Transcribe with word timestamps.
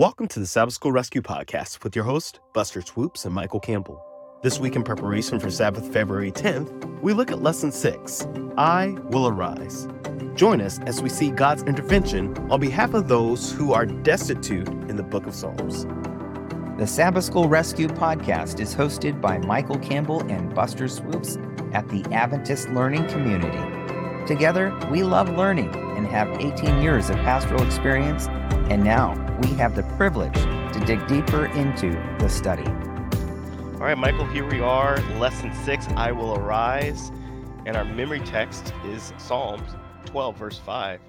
Welcome 0.00 0.28
to 0.28 0.40
the 0.40 0.46
Sabbath 0.46 0.72
School 0.72 0.92
Rescue 0.92 1.20
Podcast 1.20 1.84
with 1.84 1.94
your 1.94 2.06
host, 2.06 2.40
Buster 2.54 2.80
Swoopes 2.80 3.26
and 3.26 3.34
Michael 3.34 3.60
Campbell. 3.60 4.02
This 4.42 4.58
week, 4.58 4.74
in 4.74 4.82
preparation 4.82 5.38
for 5.38 5.50
Sabbath, 5.50 5.92
February 5.92 6.32
10th, 6.32 7.02
we 7.02 7.12
look 7.12 7.30
at 7.30 7.42
Lesson 7.42 7.70
6 7.70 8.26
I 8.56 8.96
Will 9.10 9.28
Arise. 9.28 9.86
Join 10.34 10.62
us 10.62 10.80
as 10.86 11.02
we 11.02 11.10
see 11.10 11.30
God's 11.30 11.64
intervention 11.64 12.34
on 12.50 12.60
behalf 12.60 12.94
of 12.94 13.08
those 13.08 13.52
who 13.52 13.74
are 13.74 13.84
destitute 13.84 14.68
in 14.88 14.96
the 14.96 15.02
book 15.02 15.26
of 15.26 15.34
Psalms. 15.34 15.84
The 16.78 16.86
Sabbath 16.86 17.24
School 17.24 17.46
Rescue 17.46 17.88
podcast 17.88 18.58
is 18.58 18.74
hosted 18.74 19.20
by 19.20 19.36
Michael 19.36 19.78
Campbell 19.80 20.22
and 20.32 20.54
Buster 20.54 20.88
Swoopes 20.88 21.36
at 21.74 21.86
the 21.90 22.02
Adventist 22.10 22.70
Learning 22.70 23.06
Community. 23.08 23.99
Together, 24.30 24.72
we 24.92 25.02
love 25.02 25.28
learning 25.30 25.74
and 25.96 26.06
have 26.06 26.28
18 26.40 26.80
years 26.80 27.10
of 27.10 27.16
pastoral 27.16 27.60
experience, 27.64 28.28
and 28.70 28.84
now 28.84 29.12
we 29.42 29.48
have 29.54 29.74
the 29.74 29.82
privilege 29.96 30.40
to 30.72 30.80
dig 30.86 31.04
deeper 31.08 31.46
into 31.46 31.90
the 32.20 32.28
study. 32.28 32.62
All 32.62 33.86
right, 33.86 33.98
Michael, 33.98 34.26
here 34.26 34.48
we 34.48 34.60
are, 34.60 35.00
lesson 35.18 35.52
six 35.64 35.88
I 35.96 36.12
will 36.12 36.36
arise. 36.36 37.10
And 37.66 37.76
our 37.76 37.84
memory 37.84 38.20
text 38.20 38.72
is 38.84 39.12
Psalms 39.18 39.68
12, 40.04 40.36
verse 40.36 40.58
5. 40.58 41.00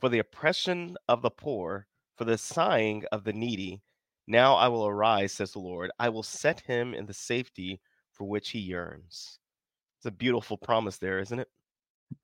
For 0.00 0.08
the 0.08 0.18
oppression 0.18 0.96
of 1.06 1.22
the 1.22 1.30
poor, 1.30 1.86
for 2.16 2.24
the 2.24 2.38
sighing 2.38 3.04
of 3.12 3.22
the 3.22 3.32
needy, 3.32 3.82
now 4.26 4.56
I 4.56 4.66
will 4.66 4.88
arise, 4.88 5.30
says 5.30 5.52
the 5.52 5.60
Lord. 5.60 5.92
I 6.00 6.08
will 6.08 6.24
set 6.24 6.58
him 6.58 6.92
in 6.92 7.06
the 7.06 7.14
safety 7.14 7.80
for 8.10 8.24
which 8.24 8.50
he 8.50 8.58
yearns. 8.58 9.38
It's 9.98 10.06
a 10.06 10.10
beautiful 10.10 10.56
promise 10.56 10.98
there, 10.98 11.20
isn't 11.20 11.38
it? 11.38 11.48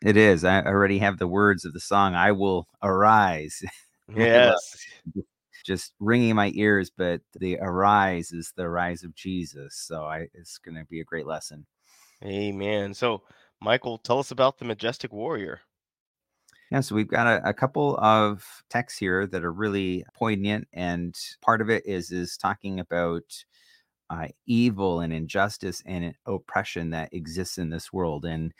It 0.03 0.17
is. 0.17 0.45
I 0.45 0.63
already 0.63 0.99
have 0.99 1.19
the 1.19 1.27
words 1.27 1.65
of 1.65 1.73
the 1.73 1.81
song, 1.81 2.15
I 2.15 2.33
will 2.33 2.69
arise. 2.83 3.63
Yes. 4.15 4.55
Just 5.65 5.95
ringing 5.99 6.35
my 6.35 6.53
ears, 6.55 6.91
but 6.95 7.23
the 7.41 7.57
arise 7.59 8.33
is 8.33 8.53
the 8.55 8.69
rise 8.69 9.03
of 9.03 9.15
Jesus. 9.15 9.77
So 9.77 10.05
I, 10.05 10.29
it's 10.35 10.59
going 10.59 10.75
to 10.75 10.85
be 10.85 11.01
a 11.01 11.05
great 11.05 11.27
lesson. 11.27 11.65
Amen. 12.23 12.93
So, 12.93 13.23
Michael, 13.63 13.97
tell 13.97 14.19
us 14.19 14.31
about 14.31 14.59
the 14.59 14.67
majestic 14.67 15.11
warrior. 15.11 15.63
Yeah, 16.71 16.81
so 16.81 16.95
we've 16.95 17.09
got 17.09 17.27
a, 17.27 17.49
a, 17.49 17.55
couple 17.55 17.97
of 17.99 18.45
texts 18.69 18.99
here 18.99 19.27
that 19.27 19.45
are 19.45 19.53
really 19.53 20.05
poignant, 20.15 20.67
and 20.73 21.15
part 21.41 21.61
of 21.61 21.71
it 21.71 21.87
is 21.87 22.11
is 22.11 22.37
talking 22.37 22.81
about 22.81 23.23
uh, 24.11 24.29
evil 24.47 25.01
and 25.01 25.13
injustice 25.13 25.83
and 25.87 26.15
oppression 26.27 26.91
that 26.91 27.13
exists 27.13 27.59
in 27.59 27.71
this 27.71 27.93
world, 27.93 28.25
and 28.25 28.53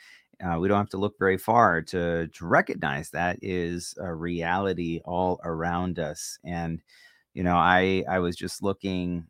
uh, 0.43 0.59
we 0.59 0.67
don't 0.67 0.77
have 0.77 0.89
to 0.89 0.97
look 0.97 1.17
very 1.19 1.37
far 1.37 1.81
to 1.81 2.27
to 2.27 2.45
recognize 2.45 3.09
that 3.11 3.37
is 3.41 3.95
a 3.99 4.13
reality 4.13 5.01
all 5.05 5.39
around 5.43 5.99
us. 5.99 6.39
And 6.43 6.81
you 7.33 7.43
know, 7.43 7.55
I 7.55 8.03
I 8.09 8.19
was 8.19 8.35
just 8.35 8.63
looking. 8.63 9.27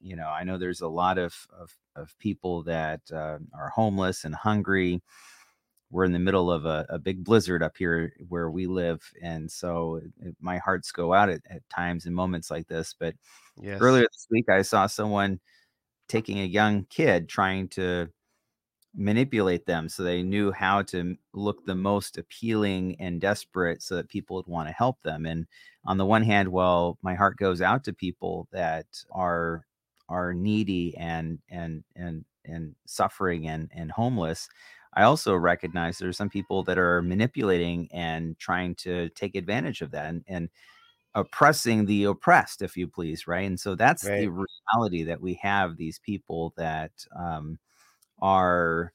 You 0.00 0.14
know, 0.14 0.28
I 0.28 0.44
know 0.44 0.58
there's 0.58 0.82
a 0.82 0.88
lot 0.88 1.18
of 1.18 1.34
of, 1.58 1.74
of 1.96 2.18
people 2.18 2.62
that 2.64 3.00
uh, 3.12 3.38
are 3.54 3.70
homeless 3.74 4.24
and 4.24 4.34
hungry 4.34 5.02
we're 5.90 6.04
in 6.04 6.12
the 6.12 6.18
middle 6.18 6.50
of 6.50 6.66
a, 6.66 6.84
a, 6.88 6.98
big 6.98 7.22
blizzard 7.22 7.62
up 7.62 7.76
here 7.76 8.12
where 8.28 8.50
we 8.50 8.66
live 8.66 9.00
and 9.22 9.50
so 9.50 10.00
it, 10.20 10.34
my 10.40 10.58
hearts 10.58 10.90
go 10.90 11.14
out 11.14 11.28
at, 11.28 11.40
at, 11.48 11.62
times 11.70 12.06
and 12.06 12.14
moments 12.14 12.50
like 12.50 12.66
this 12.66 12.94
but 12.98 13.14
yes. 13.60 13.80
earlier 13.80 14.02
this 14.02 14.26
week 14.30 14.48
i 14.48 14.62
saw 14.62 14.86
someone 14.86 15.38
taking 16.08 16.40
a 16.40 16.44
young 16.44 16.84
kid 16.90 17.28
trying 17.28 17.68
to 17.68 18.08
manipulate 18.96 19.66
them 19.66 19.88
so 19.88 20.02
they 20.02 20.22
knew 20.22 20.50
how 20.50 20.80
to 20.80 21.16
look 21.34 21.64
the 21.66 21.74
most 21.74 22.16
appealing 22.16 22.96
and 22.98 23.20
desperate 23.20 23.82
so 23.82 23.94
that 23.94 24.08
people 24.08 24.36
would 24.36 24.46
want 24.46 24.68
to 24.68 24.72
help 24.72 25.00
them 25.02 25.26
and 25.26 25.46
on 25.84 25.98
the 25.98 26.06
one 26.06 26.22
hand 26.22 26.48
well 26.48 26.96
my 27.02 27.14
heart 27.14 27.36
goes 27.36 27.60
out 27.60 27.84
to 27.84 27.92
people 27.92 28.48
that 28.52 28.86
are 29.10 29.66
are 30.08 30.32
needy 30.32 30.96
and 30.96 31.38
and 31.50 31.84
and 31.94 32.24
and 32.46 32.74
suffering 32.86 33.48
and 33.48 33.70
and 33.74 33.90
homeless 33.90 34.48
I 34.96 35.02
also 35.02 35.36
recognize 35.36 35.98
there 35.98 36.08
are 36.08 36.14
some 36.14 36.30
people 36.30 36.62
that 36.64 36.78
are 36.78 37.02
manipulating 37.02 37.88
and 37.92 38.36
trying 38.38 38.74
to 38.76 39.10
take 39.10 39.34
advantage 39.34 39.82
of 39.82 39.90
that 39.90 40.06
and, 40.06 40.24
and 40.26 40.48
oppressing 41.14 41.84
the 41.84 42.04
oppressed, 42.04 42.62
if 42.62 42.78
you 42.78 42.88
please, 42.88 43.26
right? 43.26 43.46
And 43.46 43.60
so 43.60 43.74
that's 43.74 44.04
right. 44.04 44.20
the 44.20 44.46
reality 44.72 45.02
that 45.04 45.20
we 45.20 45.34
have 45.34 45.76
these 45.76 45.98
people 45.98 46.54
that 46.56 46.92
um, 47.14 47.58
are 48.20 48.92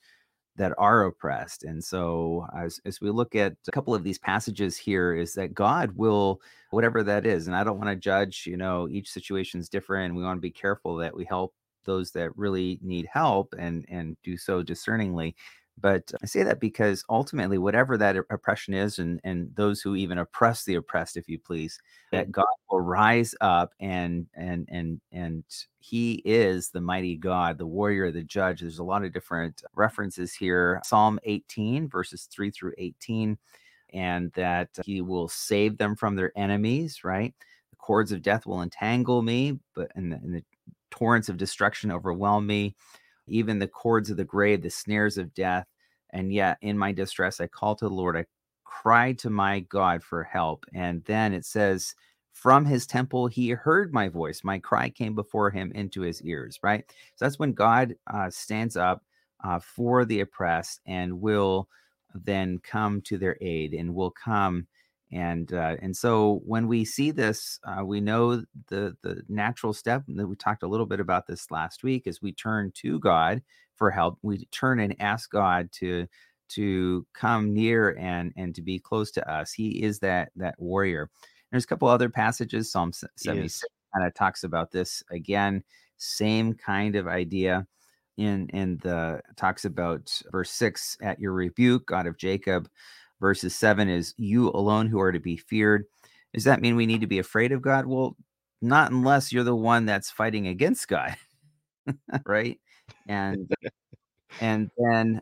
that 0.57 0.73
are 0.77 1.05
oppressed. 1.05 1.63
And 1.63 1.83
so 1.83 2.45
as, 2.55 2.79
as 2.85 2.99
we 2.99 3.09
look 3.09 3.35
at 3.35 3.53
a 3.67 3.71
couple 3.71 3.95
of 3.95 4.03
these 4.03 4.19
passages 4.19 4.77
here, 4.77 5.13
is 5.15 5.33
that 5.35 5.53
God 5.53 5.91
will, 5.95 6.41
whatever 6.71 7.03
that 7.03 7.25
is, 7.25 7.47
and 7.47 7.55
I 7.55 7.63
don't 7.63 7.77
want 7.79 7.89
to 7.89 7.95
judge, 7.95 8.45
you 8.45 8.57
know, 8.57 8.89
each 8.89 9.09
situation 9.09 9.59
is 9.59 9.69
different. 9.69 10.13
We 10.13 10.23
want 10.23 10.37
to 10.37 10.41
be 10.41 10.51
careful 10.51 10.97
that 10.97 11.15
we 11.15 11.25
help 11.25 11.53
those 11.85 12.11
that 12.11 12.37
really 12.37 12.79
need 12.81 13.07
help 13.11 13.55
and 13.57 13.85
and 13.89 14.15
do 14.23 14.37
so 14.37 14.61
discerningly 14.61 15.35
but 15.81 16.11
I 16.21 16.25
say 16.25 16.43
that 16.43 16.59
because 16.59 17.03
ultimately, 17.09 17.57
whatever 17.57 17.97
that 17.97 18.15
oppression 18.29 18.73
is, 18.73 18.99
and, 18.99 19.19
and 19.23 19.53
those 19.55 19.81
who 19.81 19.95
even 19.95 20.17
oppress 20.17 20.63
the 20.63 20.75
oppressed, 20.75 21.17
if 21.17 21.27
you 21.27 21.39
please, 21.39 21.79
that 22.11 22.31
God 22.31 22.45
will 22.69 22.81
rise 22.81 23.33
up 23.41 23.73
and 23.79 24.27
and 24.35 24.67
and 24.71 25.01
and 25.11 25.43
He 25.79 26.21
is 26.25 26.69
the 26.69 26.81
mighty 26.81 27.17
God, 27.17 27.57
the 27.57 27.65
warrior, 27.65 28.11
the 28.11 28.23
judge. 28.23 28.61
There's 28.61 28.79
a 28.79 28.83
lot 28.83 29.03
of 29.03 29.13
different 29.13 29.63
references 29.75 30.33
here. 30.33 30.81
Psalm 30.85 31.19
18, 31.23 31.89
verses 31.89 32.27
3 32.31 32.51
through 32.51 32.73
18, 32.77 33.37
and 33.93 34.31
that 34.33 34.69
He 34.85 35.01
will 35.01 35.27
save 35.27 35.77
them 35.77 35.95
from 35.95 36.15
their 36.15 36.31
enemies, 36.37 37.03
right? 37.03 37.33
The 37.71 37.77
cords 37.77 38.11
of 38.11 38.21
death 38.21 38.45
will 38.45 38.61
entangle 38.61 39.21
me, 39.21 39.59
but 39.73 39.91
and 39.95 40.11
the, 40.11 40.17
and 40.17 40.35
the 40.35 40.43
torrents 40.91 41.29
of 41.29 41.37
destruction 41.37 41.91
overwhelm 41.91 42.45
me 42.45 42.75
even 43.27 43.59
the 43.59 43.67
cords 43.67 44.09
of 44.09 44.17
the 44.17 44.23
grave, 44.23 44.61
the 44.61 44.69
snares 44.69 45.17
of 45.17 45.33
death. 45.33 45.65
And 46.13 46.33
yet, 46.33 46.57
in 46.61 46.77
my 46.77 46.91
distress, 46.91 47.39
I 47.39 47.47
called 47.47 47.79
to 47.79 47.87
the 47.87 47.93
Lord. 47.93 48.17
I 48.17 48.25
cried 48.63 49.19
to 49.19 49.29
my 49.29 49.61
God 49.61 50.03
for 50.03 50.23
help. 50.23 50.65
And 50.73 51.03
then 51.05 51.33
it 51.33 51.45
says, 51.45 51.95
from 52.33 52.65
his 52.65 52.87
temple, 52.87 53.27
he 53.27 53.49
heard 53.49 53.93
my 53.93 54.09
voice. 54.09 54.43
My 54.43 54.57
cry 54.57 54.89
came 54.89 55.15
before 55.15 55.51
him 55.51 55.71
into 55.73 56.01
his 56.01 56.21
ears, 56.23 56.59
right? 56.63 56.83
So 57.15 57.25
that's 57.25 57.39
when 57.39 57.53
God 57.53 57.95
uh, 58.11 58.29
stands 58.29 58.77
up 58.77 59.03
uh, 59.43 59.59
for 59.59 60.05
the 60.05 60.21
oppressed 60.21 60.81
and 60.85 61.21
will 61.21 61.67
then 62.13 62.59
come 62.59 63.01
to 63.01 63.17
their 63.17 63.37
aid 63.41 63.73
and 63.73 63.93
will 63.93 64.11
come 64.11 64.67
and 65.13 65.53
uh, 65.53 65.75
and 65.81 65.95
so 65.95 66.41
when 66.45 66.67
we 66.67 66.85
see 66.85 67.11
this 67.11 67.59
uh, 67.65 67.83
we 67.83 67.99
know 67.99 68.43
the 68.67 68.95
the 69.01 69.21
natural 69.27 69.73
step 69.73 70.03
that 70.07 70.27
we 70.27 70.35
talked 70.35 70.63
a 70.63 70.67
little 70.67 70.85
bit 70.85 70.99
about 70.99 71.27
this 71.27 71.51
last 71.51 71.83
week 71.83 72.03
is 72.05 72.21
we 72.21 72.33
turn 72.33 72.71
to 72.75 72.99
god 72.99 73.41
for 73.81 73.89
help 73.89 74.19
we 74.21 74.45
turn 74.51 74.79
and 74.79 74.95
ask 74.99 75.31
god 75.31 75.67
to 75.71 76.05
to 76.49 77.03
come 77.15 77.51
near 77.51 77.97
and 77.97 78.31
and 78.37 78.53
to 78.53 78.61
be 78.61 78.77
close 78.77 79.09
to 79.09 79.27
us 79.27 79.51
he 79.51 79.81
is 79.81 79.97
that 79.97 80.29
that 80.35 80.53
warrior 80.59 81.09
there's 81.49 81.63
a 81.63 81.67
couple 81.67 81.87
other 81.87 82.09
passages 82.09 82.71
psalm 82.71 82.91
76 82.93 83.65
kind 83.95 84.05
of 84.05 84.13
talks 84.13 84.43
about 84.43 84.69
this 84.71 85.01
again 85.09 85.63
same 85.97 86.53
kind 86.53 86.95
of 86.95 87.07
idea 87.07 87.65
in 88.17 88.47
in 88.49 88.77
the 88.83 89.19
talks 89.35 89.65
about 89.65 90.11
verse 90.31 90.51
6 90.51 90.97
at 91.01 91.19
your 91.19 91.33
rebuke 91.33 91.87
god 91.87 92.05
of 92.05 92.17
jacob 92.19 92.69
verses 93.21 93.55
7 93.55 93.87
is 93.87 94.13
you 94.17 94.49
alone 94.49 94.87
who 94.87 94.99
are 94.99 95.13
to 95.13 95.19
be 95.19 95.37
feared. 95.37 95.85
Does 96.33 96.43
that 96.43 96.59
mean 96.59 96.75
we 96.75 96.87
need 96.87 97.01
to 97.01 97.07
be 97.07 97.19
afraid 97.19 97.53
of 97.53 97.61
God? 97.61 97.85
Well, 97.85 98.17
not 98.61 98.91
unless 98.91 99.31
you're 99.31 99.43
the 99.43 99.55
one 99.55 99.85
that's 99.85 100.11
fighting 100.11 100.47
against 100.47 100.87
God. 100.87 101.15
right? 102.25 102.59
And 103.07 103.51
and 104.41 104.69
then 104.77 105.21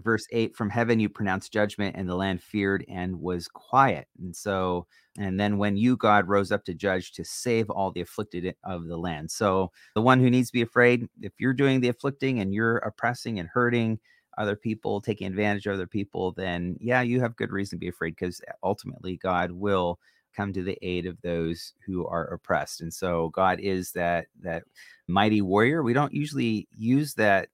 verse 0.00 0.26
8 0.30 0.54
from 0.54 0.70
heaven 0.70 1.00
you 1.00 1.08
pronounced 1.08 1.52
judgment 1.52 1.96
and 1.96 2.08
the 2.08 2.14
land 2.14 2.42
feared 2.42 2.84
and 2.88 3.20
was 3.20 3.48
quiet. 3.48 4.06
And 4.20 4.34
so 4.34 4.86
and 5.18 5.38
then 5.38 5.58
when 5.58 5.76
you 5.76 5.96
God 5.96 6.28
rose 6.28 6.52
up 6.52 6.64
to 6.66 6.74
judge 6.74 7.12
to 7.12 7.24
save 7.24 7.70
all 7.70 7.90
the 7.90 8.00
afflicted 8.00 8.54
of 8.64 8.86
the 8.86 8.96
land. 8.96 9.30
So 9.30 9.72
the 9.94 10.02
one 10.02 10.20
who 10.20 10.30
needs 10.30 10.48
to 10.48 10.52
be 10.52 10.62
afraid 10.62 11.08
if 11.20 11.32
you're 11.38 11.54
doing 11.54 11.80
the 11.80 11.88
afflicting 11.88 12.40
and 12.40 12.54
you're 12.54 12.78
oppressing 12.78 13.38
and 13.38 13.48
hurting 13.48 13.98
other 14.36 14.54
people, 14.54 15.00
taking 15.00 15.26
advantage 15.26 15.66
of 15.66 15.74
other 15.74 15.86
people, 15.88 16.32
then 16.32 16.76
yeah, 16.80 17.02
you 17.02 17.20
have 17.20 17.34
good 17.36 17.50
reason 17.50 17.76
to 17.78 17.80
be 17.80 17.88
afraid 17.88 18.14
because 18.14 18.40
ultimately 18.62 19.16
God 19.16 19.50
will 19.50 19.98
come 20.34 20.52
to 20.52 20.62
the 20.62 20.78
aid 20.82 21.06
of 21.06 21.20
those 21.22 21.74
who 21.86 22.06
are 22.06 22.26
oppressed. 22.26 22.80
And 22.80 22.92
so 22.92 23.30
God 23.30 23.60
is 23.60 23.92
that 23.92 24.26
that 24.42 24.64
mighty 25.06 25.42
warrior. 25.42 25.82
We 25.82 25.92
don't 25.92 26.12
usually 26.12 26.68
use 26.76 27.14
that 27.14 27.48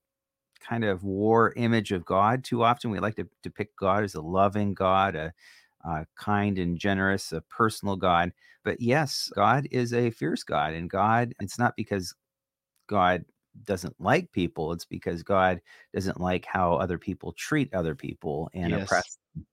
kind 0.59 0.83
of 0.83 1.03
war 1.03 1.53
image 1.55 1.91
of 1.91 2.05
God 2.05 2.43
too 2.43 2.63
often. 2.63 2.89
We 2.89 2.99
like 2.99 3.15
to 3.15 3.27
depict 3.43 3.75
God 3.77 4.03
as 4.03 4.15
a 4.15 4.21
loving 4.21 4.73
God, 4.73 5.15
a, 5.15 5.33
a 5.83 6.05
kind 6.15 6.57
and 6.57 6.77
generous, 6.77 7.31
a 7.31 7.41
personal 7.41 7.95
God. 7.95 8.31
But 8.63 8.81
yes, 8.81 9.31
God 9.35 9.67
is 9.71 9.93
a 9.93 10.09
fierce 10.09 10.43
God, 10.43 10.73
and 10.73 10.89
God. 10.89 11.33
It's 11.39 11.59
not 11.59 11.75
because 11.75 12.15
God 12.87 13.23
doesn't 13.63 13.95
like 13.99 14.31
people, 14.31 14.73
it's 14.73 14.85
because 14.85 15.23
God 15.23 15.61
doesn't 15.93 16.19
like 16.19 16.45
how 16.45 16.75
other 16.75 16.97
people 16.97 17.31
treat 17.33 17.73
other 17.73 17.95
people 17.95 18.49
and 18.53 18.71
yes. 18.71 18.83
oppress 18.83 19.17
them. 19.33 19.45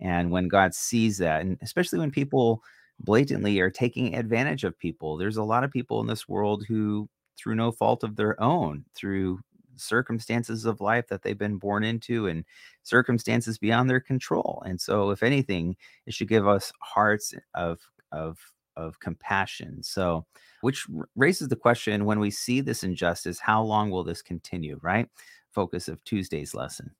And 0.00 0.30
when 0.30 0.48
God 0.48 0.74
sees 0.74 1.18
that, 1.18 1.42
and 1.42 1.58
especially 1.62 1.98
when 1.98 2.10
people 2.10 2.62
blatantly 3.00 3.60
are 3.60 3.70
taking 3.70 4.14
advantage 4.14 4.64
of 4.64 4.78
people. 4.78 5.16
There's 5.16 5.36
a 5.38 5.42
lot 5.42 5.64
of 5.64 5.70
people 5.70 6.00
in 6.00 6.06
this 6.06 6.28
world 6.28 6.64
who, 6.68 7.08
through 7.38 7.54
no 7.54 7.72
fault 7.72 8.04
of 8.04 8.16
their 8.16 8.40
own, 8.42 8.84
through 8.94 9.40
circumstances 9.76 10.66
of 10.66 10.80
life 10.80 11.06
that 11.08 11.22
they've 11.22 11.38
been 11.38 11.56
born 11.56 11.84
into 11.84 12.26
and 12.26 12.44
circumstances 12.82 13.58
beyond 13.58 13.88
their 13.88 14.00
control. 14.00 14.62
And 14.66 14.80
so, 14.80 15.10
if 15.10 15.22
anything, 15.22 15.76
it 16.06 16.14
should 16.14 16.28
give 16.28 16.46
us 16.46 16.72
hearts 16.80 17.34
of 17.54 17.80
of 18.12 18.38
of 18.76 19.00
compassion. 19.00 19.82
So, 19.82 20.26
which 20.60 20.86
raises 21.16 21.48
the 21.48 21.56
question: 21.56 22.04
when 22.04 22.20
we 22.20 22.30
see 22.30 22.60
this 22.60 22.84
injustice, 22.84 23.40
how 23.40 23.62
long 23.62 23.90
will 23.90 24.04
this 24.04 24.22
continue? 24.22 24.78
Right? 24.82 25.08
Focus 25.52 25.88
of 25.88 26.04
Tuesday's 26.04 26.54
lesson. 26.54 26.94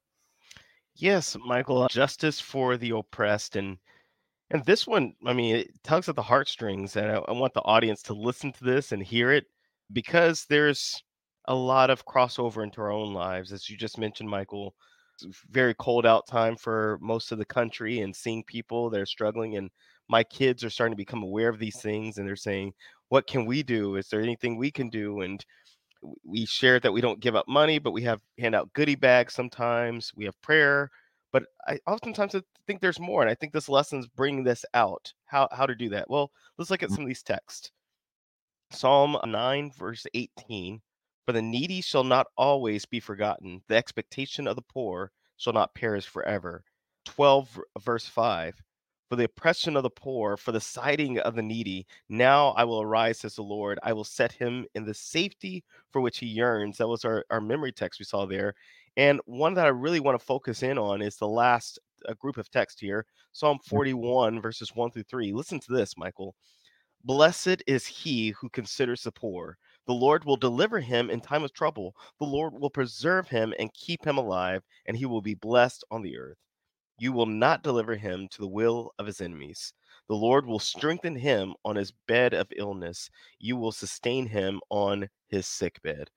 Yes, 1.00 1.37
Michael, 1.47 1.88
justice 1.88 2.41
for 2.41 2.76
the 2.76 2.91
oppressed 2.91 3.56
and 3.56 3.79
and 4.50 4.64
this 4.64 4.87
one, 4.87 5.14
I 5.25 5.32
mean, 5.32 5.56
it 5.56 5.70
tugs 5.85 6.08
at 6.08 6.17
the 6.17 6.23
heartstrings, 6.23 6.97
and 6.97 7.06
I, 7.06 7.14
I 7.29 7.32
want 7.32 7.55
the 7.55 7.62
audience 7.62 8.02
to 8.02 8.14
listen 8.14 8.52
to 8.52 8.64
this 8.64 8.93
and 8.93 9.02
hear 9.02 9.32
it 9.32 9.47
because 9.93 10.44
there's 10.47 11.02
a 11.47 11.55
lot 11.55 11.88
of 11.88 12.05
crossover 12.05 12.64
into 12.64 12.81
our 12.81 12.91
own 12.91 13.14
lives. 13.14 13.52
As 13.52 13.70
you 13.70 13.76
just 13.76 13.97
mentioned, 13.97 14.29
Michael, 14.29 14.75
very 15.50 15.75
cold 15.75 16.05
out 16.05 16.26
time 16.26 16.56
for 16.56 16.99
most 17.00 17.32
of 17.32 17.38
the 17.38 17.44
country 17.44 18.00
and 18.00 18.14
seeing 18.14 18.43
people 18.44 18.91
that 18.91 19.00
are 19.00 19.06
struggling. 19.06 19.56
And 19.56 19.70
my 20.08 20.25
kids 20.25 20.64
are 20.64 20.70
starting 20.70 20.93
to 20.93 20.97
become 20.97 21.23
aware 21.23 21.49
of 21.49 21.58
these 21.58 21.81
things 21.81 22.19
and 22.19 22.26
they're 22.26 22.37
saying, 22.37 22.73
What 23.08 23.26
can 23.26 23.47
we 23.47 23.62
do? 23.62 23.97
Is 23.97 24.08
there 24.08 24.20
anything 24.20 24.56
we 24.56 24.70
can 24.70 24.88
do? 24.88 25.20
And 25.20 25.44
we 26.25 26.47
share 26.47 26.81
that 26.81 26.93
we 26.93 27.00
don't 27.00 27.20
give 27.20 27.37
up 27.37 27.49
money, 27.49 27.79
but 27.79 27.93
we 27.93 28.02
have 28.02 28.20
hand 28.38 28.55
out 28.55 28.73
goodie 28.73 28.94
bags 28.94 29.35
sometimes. 29.35 30.12
We 30.14 30.25
have 30.25 30.41
prayer, 30.43 30.91
but 31.32 31.44
I 31.67 31.79
oftentimes 31.87 32.35
I 32.35 32.43
think 32.67 32.81
there's 32.81 33.00
more, 33.00 33.23
and 33.23 33.31
I 33.31 33.35
think 33.35 33.52
this 33.52 33.69
lesson's 33.69 34.06
bringing 34.06 34.44
this 34.44 34.64
out. 34.75 35.12
How 35.26 35.49
how 35.52 35.67
to 35.67 35.75
do 35.75 35.88
that? 35.91 36.08
Well, 36.08 36.31
let's 36.58 36.70
look 36.70 36.82
at 36.82 36.91
mm. 36.91 36.94
some 36.94 37.05
of 37.05 37.08
these 37.08 37.23
texts. 37.23 37.70
Psalm 38.73 39.19
9, 39.25 39.73
verse 39.76 40.06
18. 40.14 40.81
For 41.26 41.32
the 41.32 41.43
needy 41.43 41.81
shall 41.81 42.05
not 42.05 42.29
always 42.37 42.87
be 42.87 43.00
forgotten, 43.00 43.62
the 43.69 43.76
expectation 43.76 44.47
of 44.47 44.56
the 44.56 44.62
poor 44.62 45.11
shall 45.37 45.52
not 45.52 45.75
perish 45.75 46.06
forever. 46.06 46.62
12, 47.05 47.61
verse 47.81 48.06
5 48.06 48.55
for 49.11 49.17
the 49.17 49.25
oppression 49.25 49.77
of 49.77 49.83
the 49.83 49.91
poor, 49.91 50.37
for 50.37 50.53
the 50.53 50.61
siding 50.61 51.19
of 51.19 51.35
the 51.35 51.43
needy. 51.43 51.85
Now 52.09 52.51
I 52.51 52.62
will 52.62 52.81
arise, 52.81 53.19
says 53.19 53.35
the 53.35 53.43
Lord. 53.43 53.81
I 53.83 53.93
will 53.93 54.05
set 54.05 54.31
him 54.31 54.65
in 54.77 54.85
the 54.85 54.95
safety 54.95 55.65
for 55.91 56.01
which 56.01 56.19
he 56.19 56.27
yearns. 56.27 56.79
That 56.79 56.87
was 56.87 57.05
our, 57.05 57.25
our 57.29 57.41
memory 57.41 57.73
text 57.73 57.99
we 57.99 58.05
saw 58.05 58.25
there. 58.25 58.55
And 58.97 59.21
one 59.25 59.55
that 59.55 59.67
I 59.67 59.71
really 59.71 59.99
want 59.99 60.17
to 60.17 60.25
focus 60.25 60.62
in 60.62 60.79
on 60.79 61.03
is 61.03 61.17
the 61.17 61.27
last 61.27 61.81
uh, 62.09 62.15
group 62.15 62.37
of 62.37 62.53
text 62.53 62.79
here 62.79 63.05
Psalm 63.33 63.59
mm. 63.59 63.69
41, 63.69 64.41
verses 64.41 64.77
1 64.77 64.93
through 64.93 65.03
3. 65.03 65.33
Listen 65.33 65.59
to 65.59 65.73
this, 65.73 65.97
Michael. 65.97 66.37
Blessed 67.03 67.65
is 67.67 67.87
he 67.87 68.31
who 68.31 68.49
considers 68.51 69.03
the 69.03 69.11
poor. 69.11 69.59
The 69.89 69.93
Lord 69.93 70.25
will 70.25 70.37
deliver 70.37 70.79
him 70.79 71.11
in 71.11 71.21
time 71.21 71.43
of 71.43 71.53
trouble. 71.53 71.97
The 72.21 72.27
Lord 72.27 72.53
will 72.53 72.71
preserve 72.71 73.29
him 73.29 73.55
and 73.59 73.75
keep 73.75 74.07
him 74.07 74.19
alive, 74.19 74.62
and 74.87 74.97
he 74.97 75.07
will 75.07 75.23
be 75.23 75.35
blessed 75.35 75.83
on 75.91 76.03
the 76.03 76.17
earth. 76.17 76.39
You 77.00 77.12
will 77.12 77.25
not 77.25 77.62
deliver 77.62 77.97
him 77.97 78.29
to 78.29 78.43
the 78.43 78.47
will 78.47 78.93
of 78.99 79.06
his 79.06 79.23
enemies. 79.23 79.73
The 80.11 80.14
Lord 80.14 80.44
will 80.44 80.58
strengthen 80.58 81.17
him 81.17 81.55
on 81.64 81.75
his 81.75 81.94
bed 82.06 82.35
of 82.35 82.52
illness. 82.55 83.08
You 83.38 83.56
will 83.56 83.73
sustain 83.73 84.26
him 84.26 84.61
on 84.69 85.08
his 85.29 85.47
sick 85.47 85.81
bed. 85.82 86.11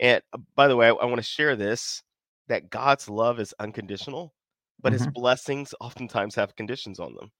And 0.00 0.20
uh, 0.32 0.38
by 0.56 0.66
the 0.66 0.74
way, 0.74 0.88
I, 0.88 0.90
I 0.90 1.04
want 1.04 1.18
to 1.18 1.22
share 1.22 1.54
this 1.54 2.02
that 2.48 2.70
God's 2.70 3.08
love 3.08 3.38
is 3.38 3.54
unconditional, 3.60 4.34
but 4.82 4.92
mm-hmm. 4.92 5.04
his 5.04 5.12
blessings 5.12 5.72
oftentimes 5.80 6.34
have 6.34 6.56
conditions 6.56 6.98
on 6.98 7.14
them. 7.14 7.30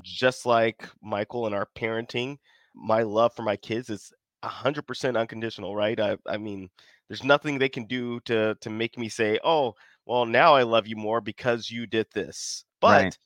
Just 0.00 0.46
like 0.46 0.88
Michael 1.02 1.46
and 1.46 1.54
our 1.54 1.66
parenting, 1.76 2.36
my 2.76 3.02
love 3.02 3.34
for 3.34 3.42
my 3.42 3.56
kids 3.56 3.90
is 3.90 4.12
100% 4.44 5.18
unconditional, 5.18 5.74
right? 5.74 5.98
I, 5.98 6.16
I 6.28 6.36
mean, 6.36 6.70
there's 7.08 7.24
nothing 7.24 7.58
they 7.58 7.68
can 7.68 7.86
do 7.86 8.20
to 8.20 8.54
to 8.60 8.70
make 8.70 8.96
me 8.96 9.08
say, 9.08 9.40
"Oh, 9.42 9.74
well, 10.10 10.26
now 10.26 10.56
I 10.56 10.64
love 10.64 10.88
you 10.88 10.96
more 10.96 11.20
because 11.20 11.70
you 11.70 11.86
did 11.86 12.08
this. 12.12 12.64
But 12.80 13.04
right. 13.04 13.18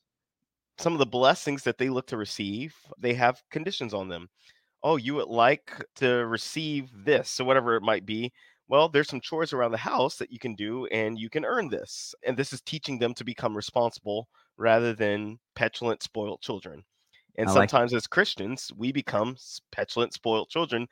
some 0.76 0.92
of 0.92 0.98
the 0.98 1.06
blessings 1.06 1.62
that 1.62 1.78
they 1.78 1.88
look 1.88 2.06
to 2.08 2.18
receive, 2.18 2.76
they 2.98 3.14
have 3.14 3.42
conditions 3.50 3.94
on 3.94 4.08
them. 4.08 4.28
Oh, 4.82 4.96
you 4.96 5.14
would 5.14 5.28
like 5.28 5.82
to 5.96 6.26
receive 6.26 6.90
this, 6.94 7.30
so 7.30 7.42
whatever 7.42 7.74
it 7.76 7.82
might 7.82 8.04
be. 8.04 8.34
Well, 8.68 8.90
there's 8.90 9.08
some 9.08 9.22
chores 9.22 9.54
around 9.54 9.70
the 9.70 9.78
house 9.78 10.16
that 10.18 10.30
you 10.30 10.38
can 10.38 10.54
do 10.54 10.84
and 10.88 11.18
you 11.18 11.30
can 11.30 11.46
earn 11.46 11.70
this. 11.70 12.14
And 12.26 12.36
this 12.36 12.52
is 12.52 12.60
teaching 12.60 12.98
them 12.98 13.14
to 13.14 13.24
become 13.24 13.56
responsible 13.56 14.28
rather 14.58 14.92
than 14.92 15.38
petulant, 15.56 16.02
spoiled 16.02 16.42
children. 16.42 16.84
And 17.38 17.48
I 17.48 17.54
sometimes 17.54 17.92
like 17.92 17.96
as 17.96 18.06
Christians, 18.06 18.70
we 18.76 18.92
become 18.92 19.36
petulant, 19.72 20.12
spoiled 20.12 20.50
children 20.50 20.86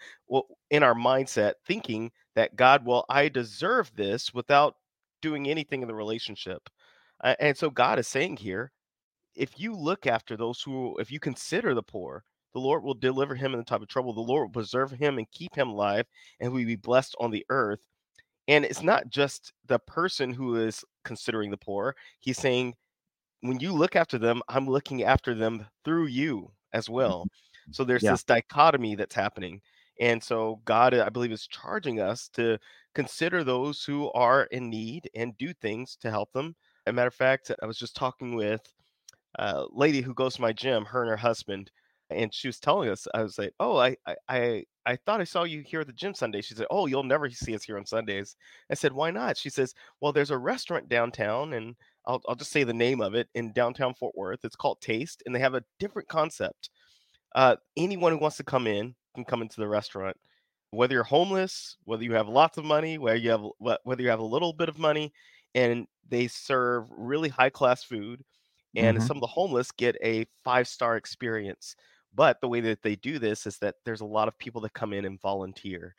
in 0.70 0.82
our 0.82 0.94
mindset, 0.94 1.54
thinking 1.66 2.10
that 2.34 2.56
God, 2.56 2.86
well, 2.86 3.04
I 3.10 3.28
deserve 3.28 3.92
this 3.94 4.32
without 4.32 4.76
doing 5.22 5.48
anything 5.48 5.80
in 5.80 5.88
the 5.88 5.94
relationship. 5.94 6.68
Uh, 7.24 7.34
and 7.40 7.56
so 7.56 7.70
God 7.70 7.98
is 7.98 8.06
saying 8.06 8.36
here, 8.36 8.72
if 9.34 9.58
you 9.58 9.74
look 9.74 10.06
after 10.06 10.36
those 10.36 10.60
who, 10.60 10.98
if 10.98 11.10
you 11.10 11.18
consider 11.18 11.74
the 11.74 11.82
poor, 11.82 12.24
the 12.52 12.60
Lord 12.60 12.82
will 12.82 12.92
deliver 12.92 13.34
him 13.34 13.52
in 13.54 13.58
the 13.58 13.64
time 13.64 13.80
of 13.80 13.88
trouble. 13.88 14.12
The 14.12 14.20
Lord 14.20 14.48
will 14.48 14.62
preserve 14.62 14.90
him 14.90 15.16
and 15.16 15.30
keep 15.30 15.54
him 15.54 15.70
alive, 15.70 16.04
and 16.38 16.52
we 16.52 16.66
be 16.66 16.76
blessed 16.76 17.16
on 17.18 17.30
the 17.30 17.46
earth. 17.48 17.80
And 18.48 18.64
it's 18.64 18.82
not 18.82 19.08
just 19.08 19.52
the 19.68 19.78
person 19.78 20.34
who 20.34 20.56
is 20.56 20.84
considering 21.04 21.50
the 21.50 21.56
poor. 21.56 21.96
He's 22.20 22.38
saying, 22.38 22.74
when 23.40 23.58
you 23.60 23.72
look 23.72 23.96
after 23.96 24.18
them, 24.18 24.42
I'm 24.48 24.68
looking 24.68 25.02
after 25.02 25.34
them 25.34 25.66
through 25.84 26.06
you 26.06 26.50
as 26.72 26.90
well. 26.90 27.20
Mm-hmm. 27.20 27.72
So 27.72 27.84
there's 27.84 28.02
yeah. 28.02 28.10
this 28.10 28.24
dichotomy 28.24 28.96
that's 28.96 29.14
happening. 29.14 29.62
And 30.00 30.22
so 30.22 30.60
God, 30.64 30.94
I 30.94 31.08
believe, 31.08 31.32
is 31.32 31.46
charging 31.46 32.00
us 32.00 32.28
to 32.34 32.58
consider 32.94 33.44
those 33.44 33.84
who 33.84 34.10
are 34.12 34.44
in 34.44 34.70
need 34.70 35.08
and 35.14 35.36
do 35.38 35.52
things 35.54 35.96
to 36.02 36.10
help 36.10 36.32
them. 36.32 36.54
As 36.86 36.92
a 36.92 36.94
matter 36.94 37.08
of 37.08 37.14
fact, 37.14 37.50
I 37.62 37.66
was 37.66 37.78
just 37.78 37.96
talking 37.96 38.34
with 38.34 38.62
a 39.36 39.64
lady 39.70 40.02
who 40.02 40.14
goes 40.14 40.34
to 40.34 40.42
my 40.42 40.52
gym, 40.52 40.84
her 40.84 41.02
and 41.02 41.10
her 41.10 41.16
husband, 41.16 41.70
and 42.10 42.32
she 42.34 42.48
was 42.48 42.60
telling 42.60 42.90
us, 42.90 43.06
I 43.14 43.22
was 43.22 43.38
like, 43.38 43.54
"Oh, 43.58 43.78
I, 43.78 43.96
I, 44.28 44.64
I 44.84 44.96
thought 44.96 45.20
I 45.20 45.24
saw 45.24 45.44
you 45.44 45.62
here 45.62 45.80
at 45.80 45.86
the 45.86 45.92
gym 45.92 46.14
Sunday." 46.14 46.42
She 46.42 46.54
said, 46.54 46.66
"Oh, 46.70 46.86
you'll 46.86 47.04
never 47.04 47.30
see 47.30 47.54
us 47.54 47.64
here 47.64 47.78
on 47.78 47.86
Sundays." 47.86 48.36
I 48.70 48.74
said, 48.74 48.92
"Why 48.92 49.10
not?" 49.10 49.38
She 49.38 49.48
says, 49.50 49.74
"Well, 50.00 50.12
there's 50.12 50.30
a 50.30 50.38
restaurant 50.38 50.88
downtown, 50.88 51.54
and 51.54 51.76
I'll, 52.06 52.20
I'll 52.28 52.34
just 52.34 52.52
say 52.52 52.64
the 52.64 52.74
name 52.74 53.00
of 53.00 53.14
it 53.14 53.28
in 53.34 53.52
downtown 53.52 53.94
Fort 53.94 54.14
Worth. 54.16 54.44
It's 54.44 54.56
called 54.56 54.80
Taste, 54.80 55.22
and 55.24 55.34
they 55.34 55.40
have 55.40 55.54
a 55.54 55.64
different 55.78 56.08
concept. 56.08 56.70
Uh, 57.34 57.56
anyone 57.76 58.12
who 58.12 58.18
wants 58.18 58.36
to 58.36 58.44
come 58.44 58.66
in 58.66 58.94
can 59.14 59.24
come 59.24 59.42
into 59.42 59.60
the 59.60 59.68
restaurant 59.68 60.16
whether 60.72 60.94
you're 60.94 61.04
homeless, 61.04 61.76
whether 61.84 62.02
you 62.02 62.14
have 62.14 62.28
lots 62.28 62.56
of 62.56 62.64
money, 62.64 62.96
whether 62.96 63.18
you 63.18 63.30
have 63.30 63.44
whether 63.84 64.02
you 64.02 64.08
have 64.08 64.20
a 64.20 64.24
little 64.24 64.54
bit 64.54 64.70
of 64.70 64.78
money, 64.78 65.12
and 65.54 65.86
they 66.08 66.26
serve 66.26 66.86
really 66.90 67.28
high 67.28 67.50
class 67.50 67.84
food, 67.84 68.24
and 68.74 68.96
mm-hmm. 68.96 69.06
some 69.06 69.18
of 69.18 69.20
the 69.20 69.26
homeless 69.26 69.70
get 69.70 69.96
a 70.02 70.26
five 70.42 70.66
star 70.66 70.96
experience. 70.96 71.76
But 72.14 72.40
the 72.40 72.48
way 72.48 72.60
that 72.60 72.82
they 72.82 72.96
do 72.96 73.18
this 73.18 73.46
is 73.46 73.58
that 73.58 73.76
there's 73.84 74.00
a 74.00 74.06
lot 74.06 74.28
of 74.28 74.38
people 74.38 74.62
that 74.62 74.72
come 74.72 74.92
in 74.92 75.04
and 75.04 75.20
volunteer. 75.20 75.94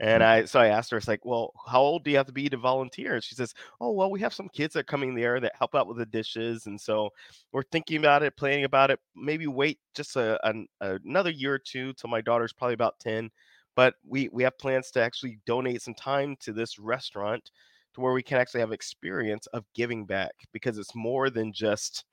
And 0.00 0.22
mm-hmm. 0.22 0.42
I 0.42 0.44
so 0.44 0.58
I 0.58 0.68
asked 0.68 0.90
her, 0.90 0.96
it's 0.96 1.06
like, 1.06 1.24
well, 1.24 1.52
how 1.68 1.80
old 1.80 2.04
do 2.04 2.10
you 2.10 2.16
have 2.16 2.26
to 2.26 2.32
be 2.32 2.48
to 2.48 2.56
volunteer? 2.56 3.14
And 3.14 3.22
she 3.22 3.36
says, 3.36 3.54
Oh, 3.80 3.92
well, 3.92 4.10
we 4.10 4.20
have 4.20 4.34
some 4.34 4.48
kids 4.48 4.74
that 4.74 4.80
are 4.80 4.84
coming 4.84 5.14
there 5.14 5.38
that 5.38 5.54
help 5.56 5.76
out 5.76 5.86
with 5.86 5.98
the 5.98 6.06
dishes. 6.06 6.66
And 6.66 6.80
so 6.80 7.10
we're 7.52 7.62
thinking 7.62 7.98
about 7.98 8.24
it, 8.24 8.36
planning 8.36 8.64
about 8.64 8.90
it. 8.90 8.98
Maybe 9.14 9.46
wait 9.46 9.78
just 9.94 10.16
a, 10.16 10.38
a 10.44 10.98
another 11.04 11.30
year 11.30 11.54
or 11.54 11.60
two 11.60 11.92
till 11.92 12.10
my 12.10 12.20
daughter's 12.20 12.52
probably 12.52 12.74
about 12.74 12.98
10 12.98 13.30
but 13.76 13.94
we 14.04 14.28
we 14.32 14.42
have 14.42 14.58
plans 14.58 14.90
to 14.90 15.00
actually 15.00 15.38
donate 15.46 15.82
some 15.82 15.94
time 15.94 16.34
to 16.40 16.52
this 16.52 16.78
restaurant 16.78 17.50
to 17.94 18.00
where 18.00 18.12
we 18.12 18.22
can 18.22 18.38
actually 18.38 18.60
have 18.60 18.72
experience 18.72 19.46
of 19.48 19.64
giving 19.74 20.04
back 20.04 20.32
because 20.52 20.78
it's 20.78 20.94
more 20.96 21.30
than 21.30 21.52
just 21.52 22.04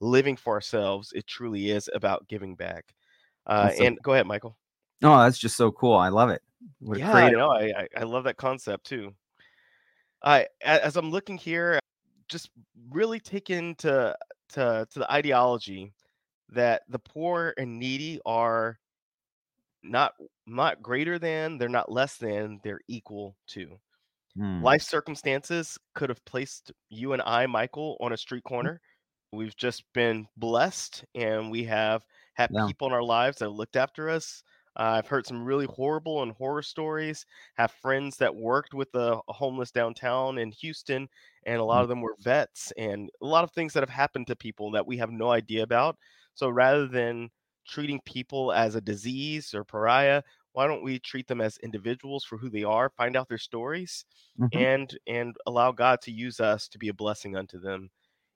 living 0.00 0.36
for 0.36 0.52
ourselves 0.52 1.12
it 1.14 1.26
truly 1.26 1.70
is 1.70 1.88
about 1.94 2.28
giving 2.28 2.54
back 2.54 2.84
uh, 3.46 3.70
so, 3.70 3.84
and 3.84 3.98
go 4.02 4.12
ahead 4.12 4.26
michael. 4.26 4.56
Oh 5.02 5.18
that's 5.18 5.38
just 5.38 5.56
so 5.56 5.70
cool 5.72 5.96
i 5.96 6.08
love 6.08 6.30
it 6.30 6.42
what 6.80 6.98
yeah 6.98 7.12
I, 7.12 7.30
know, 7.30 7.50
I, 7.50 7.86
I 7.96 8.04
love 8.04 8.24
that 8.24 8.36
concept 8.36 8.86
too. 8.86 9.12
I 10.22 10.46
as 10.62 10.96
i'm 10.96 11.10
looking 11.10 11.36
here 11.36 11.78
just 12.28 12.50
really 12.90 13.20
taken 13.20 13.74
to 13.76 14.16
to 14.50 14.86
to 14.90 14.98
the 14.98 15.12
ideology 15.12 15.92
that 16.50 16.82
the 16.88 16.98
poor 16.98 17.54
and 17.58 17.78
needy 17.78 18.20
are 18.24 18.78
not 19.84 20.12
not 20.46 20.82
greater 20.82 21.18
than, 21.18 21.58
they're 21.58 21.68
not 21.68 21.92
less 21.92 22.16
than, 22.16 22.60
they're 22.64 22.80
equal 22.88 23.36
to. 23.48 23.78
Hmm. 24.36 24.62
Life 24.62 24.82
circumstances 24.82 25.78
could 25.94 26.08
have 26.08 26.24
placed 26.24 26.72
you 26.88 27.12
and 27.12 27.22
I, 27.22 27.46
Michael, 27.46 27.96
on 28.00 28.12
a 28.12 28.16
street 28.16 28.42
hmm. 28.46 28.54
corner. 28.54 28.80
We've 29.32 29.56
just 29.56 29.84
been 29.92 30.26
blessed 30.36 31.04
and 31.14 31.50
we 31.50 31.64
have 31.64 32.04
had 32.34 32.50
yeah. 32.52 32.66
people 32.66 32.88
in 32.88 32.92
our 32.92 33.02
lives 33.02 33.38
that 33.38 33.46
have 33.46 33.54
looked 33.54 33.76
after 33.76 34.08
us. 34.08 34.42
Uh, 34.76 34.98
I've 34.98 35.08
heard 35.08 35.26
some 35.26 35.44
really 35.44 35.66
horrible 35.66 36.22
and 36.22 36.32
horror 36.32 36.62
stories. 36.62 37.26
Have 37.56 37.70
friends 37.70 38.16
that 38.16 38.34
worked 38.34 38.74
with 38.74 38.90
the 38.90 39.20
homeless 39.28 39.70
downtown 39.70 40.38
in 40.38 40.50
Houston, 40.50 41.08
and 41.46 41.60
a 41.60 41.64
lot 41.64 41.82
of 41.82 41.88
them 41.88 42.00
were 42.00 42.16
vets, 42.20 42.72
and 42.76 43.08
a 43.22 43.26
lot 43.26 43.44
of 43.44 43.52
things 43.52 43.72
that 43.72 43.82
have 43.82 43.88
happened 43.88 44.26
to 44.26 44.36
people 44.36 44.72
that 44.72 44.86
we 44.86 44.96
have 44.96 45.10
no 45.10 45.30
idea 45.30 45.62
about. 45.62 45.96
So 46.34 46.48
rather 46.48 46.88
than 46.88 47.30
treating 47.66 48.00
people 48.02 48.52
as 48.52 48.74
a 48.74 48.80
disease 48.80 49.54
or 49.54 49.64
pariah, 49.64 50.22
why 50.52 50.66
don't 50.66 50.84
we 50.84 50.98
treat 50.98 51.26
them 51.28 51.40
as 51.40 51.58
individuals 51.58 52.24
for 52.24 52.38
who 52.38 52.50
they 52.50 52.64
are, 52.64 52.90
find 52.90 53.16
out 53.16 53.28
their 53.28 53.38
stories, 53.38 54.04
Mhm. 54.36 54.64
and 54.64 54.98
and 55.06 55.36
allow 55.46 55.72
God 55.72 56.00
to 56.02 56.12
use 56.12 56.40
us 56.40 56.68
to 56.68 56.78
be 56.78 56.88
a 56.88 56.94
blessing 56.94 57.36
unto 57.36 57.58
them. 57.58 57.90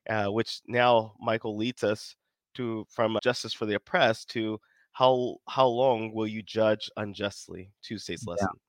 Uh, 0.08 0.28
which 0.28 0.62
now 0.66 1.14
Michael 1.20 1.56
leads 1.56 1.84
us 1.84 2.16
to 2.54 2.86
from 2.90 3.18
justice 3.22 3.52
for 3.52 3.66
the 3.66 3.74
oppressed 3.74 4.30
to 4.30 4.60
how 4.92 5.36
how 5.48 5.66
long 5.68 6.12
will 6.14 6.26
you 6.26 6.42
judge 6.42 6.90
unjustly? 6.96 7.72
Tuesday's 7.82 8.26
Yeah. 8.26 8.28
lesson. 8.28 8.60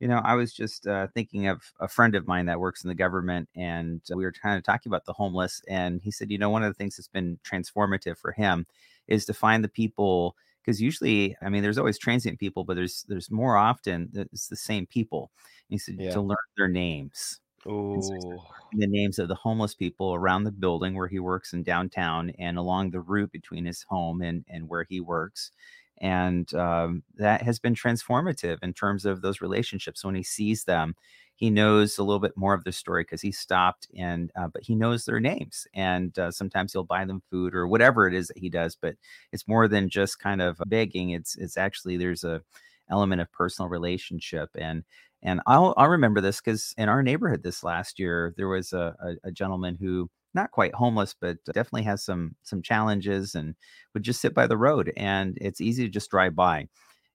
You 0.00 0.08
know, 0.08 0.18
I 0.24 0.34
was 0.34 0.52
just 0.54 0.86
uh, 0.88 1.08
thinking 1.08 1.48
of 1.48 1.72
a 1.80 1.88
friend 1.88 2.14
of 2.16 2.26
mine 2.26 2.46
that 2.46 2.60
works 2.60 2.84
in 2.84 2.88
the 2.88 2.94
government, 2.94 3.48
and 3.56 4.02
we 4.10 4.24
were 4.24 4.32
kind 4.32 4.58
of 4.58 4.64
talking 4.64 4.90
about 4.90 5.06
the 5.06 5.14
homeless. 5.14 5.62
And 5.68 6.02
he 6.02 6.10
said, 6.10 6.30
you 6.30 6.38
know, 6.38 6.50
one 6.50 6.64
of 6.64 6.70
the 6.70 6.74
things 6.78 6.96
that's 6.96 7.08
been 7.08 7.38
transformative 7.44 8.18
for 8.18 8.32
him 8.32 8.66
is 9.08 9.24
to 9.26 9.34
find 9.34 9.64
the 9.64 9.68
people 9.68 10.36
because 10.62 10.80
usually, 10.82 11.36
I 11.42 11.48
mean, 11.48 11.62
there's 11.62 11.78
always 11.78 11.98
transient 11.98 12.40
people, 12.40 12.64
but 12.64 12.74
there's 12.74 13.04
there's 13.08 13.30
more 13.30 13.56
often 13.56 14.08
that 14.12 14.28
it's 14.32 14.48
the 14.48 14.56
same 14.56 14.86
people. 14.86 15.30
And 15.68 15.74
he 15.74 15.78
said 15.78 15.98
Yeah. 15.98 16.12
to 16.12 16.20
learn 16.22 16.36
their 16.56 16.68
names. 16.68 17.40
Oh, 17.66 18.46
the 18.72 18.86
names 18.86 19.18
of 19.18 19.28
the 19.28 19.34
homeless 19.34 19.74
people 19.74 20.14
around 20.14 20.44
the 20.44 20.52
building 20.52 20.94
where 20.94 21.08
he 21.08 21.18
works 21.20 21.52
in 21.52 21.62
downtown 21.62 22.30
and 22.38 22.58
along 22.58 22.90
the 22.90 23.00
route 23.00 23.30
between 23.32 23.64
his 23.64 23.82
home 23.88 24.20
and 24.22 24.44
and 24.48 24.68
where 24.68 24.84
he 24.88 25.00
works 25.00 25.52
and 25.98 26.52
um, 26.54 27.02
that 27.16 27.42
has 27.42 27.58
been 27.58 27.74
transformative 27.74 28.58
in 28.62 28.72
terms 28.72 29.04
of 29.04 29.22
those 29.22 29.40
relationships 29.40 30.04
when 30.04 30.14
he 30.14 30.22
sees 30.22 30.64
them 30.64 30.94
he 31.36 31.50
knows 31.50 31.98
a 31.98 32.02
little 32.02 32.18
bit 32.18 32.36
more 32.36 32.54
of 32.54 32.64
their 32.64 32.72
story 32.72 33.02
because 33.02 33.20
he 33.20 33.30
stopped 33.30 33.86
and 33.96 34.32
uh, 34.36 34.48
but 34.48 34.62
he 34.62 34.74
knows 34.74 35.04
their 35.04 35.20
names 35.20 35.66
and 35.74 36.18
uh, 36.18 36.30
sometimes 36.30 36.72
he'll 36.72 36.82
buy 36.82 37.04
them 37.04 37.22
food 37.30 37.54
or 37.54 37.68
whatever 37.68 38.08
it 38.08 38.14
is 38.14 38.28
that 38.28 38.38
he 38.38 38.48
does 38.48 38.76
but 38.80 38.96
it's 39.32 39.46
more 39.46 39.68
than 39.68 39.88
just 39.88 40.18
kind 40.18 40.42
of 40.42 40.60
begging 40.66 41.10
it's 41.10 41.36
it's 41.36 41.56
actually 41.56 41.96
there's 41.96 42.24
a 42.24 42.42
element 42.90 43.20
of 43.20 43.30
personal 43.32 43.68
relationship 43.68 44.48
and 44.56 44.82
and 45.22 45.40
i'll 45.46 45.74
i'll 45.76 45.88
remember 45.88 46.20
this 46.20 46.40
because 46.40 46.74
in 46.78 46.88
our 46.88 47.02
neighborhood 47.02 47.42
this 47.42 47.62
last 47.62 47.98
year 47.98 48.32
there 48.36 48.48
was 48.48 48.72
a, 48.72 48.94
a, 49.02 49.28
a 49.28 49.30
gentleman 49.30 49.76
who 49.78 50.08
not 50.36 50.52
quite 50.52 50.74
homeless 50.74 51.14
but 51.20 51.38
definitely 51.46 51.82
has 51.82 52.04
some 52.04 52.36
some 52.44 52.62
challenges 52.62 53.34
and 53.34 53.56
would 53.94 54.04
just 54.04 54.20
sit 54.20 54.34
by 54.34 54.46
the 54.46 54.56
road 54.56 54.92
and 54.96 55.36
it's 55.40 55.60
easy 55.60 55.84
to 55.84 55.90
just 55.90 56.10
drive 56.10 56.36
by. 56.36 56.68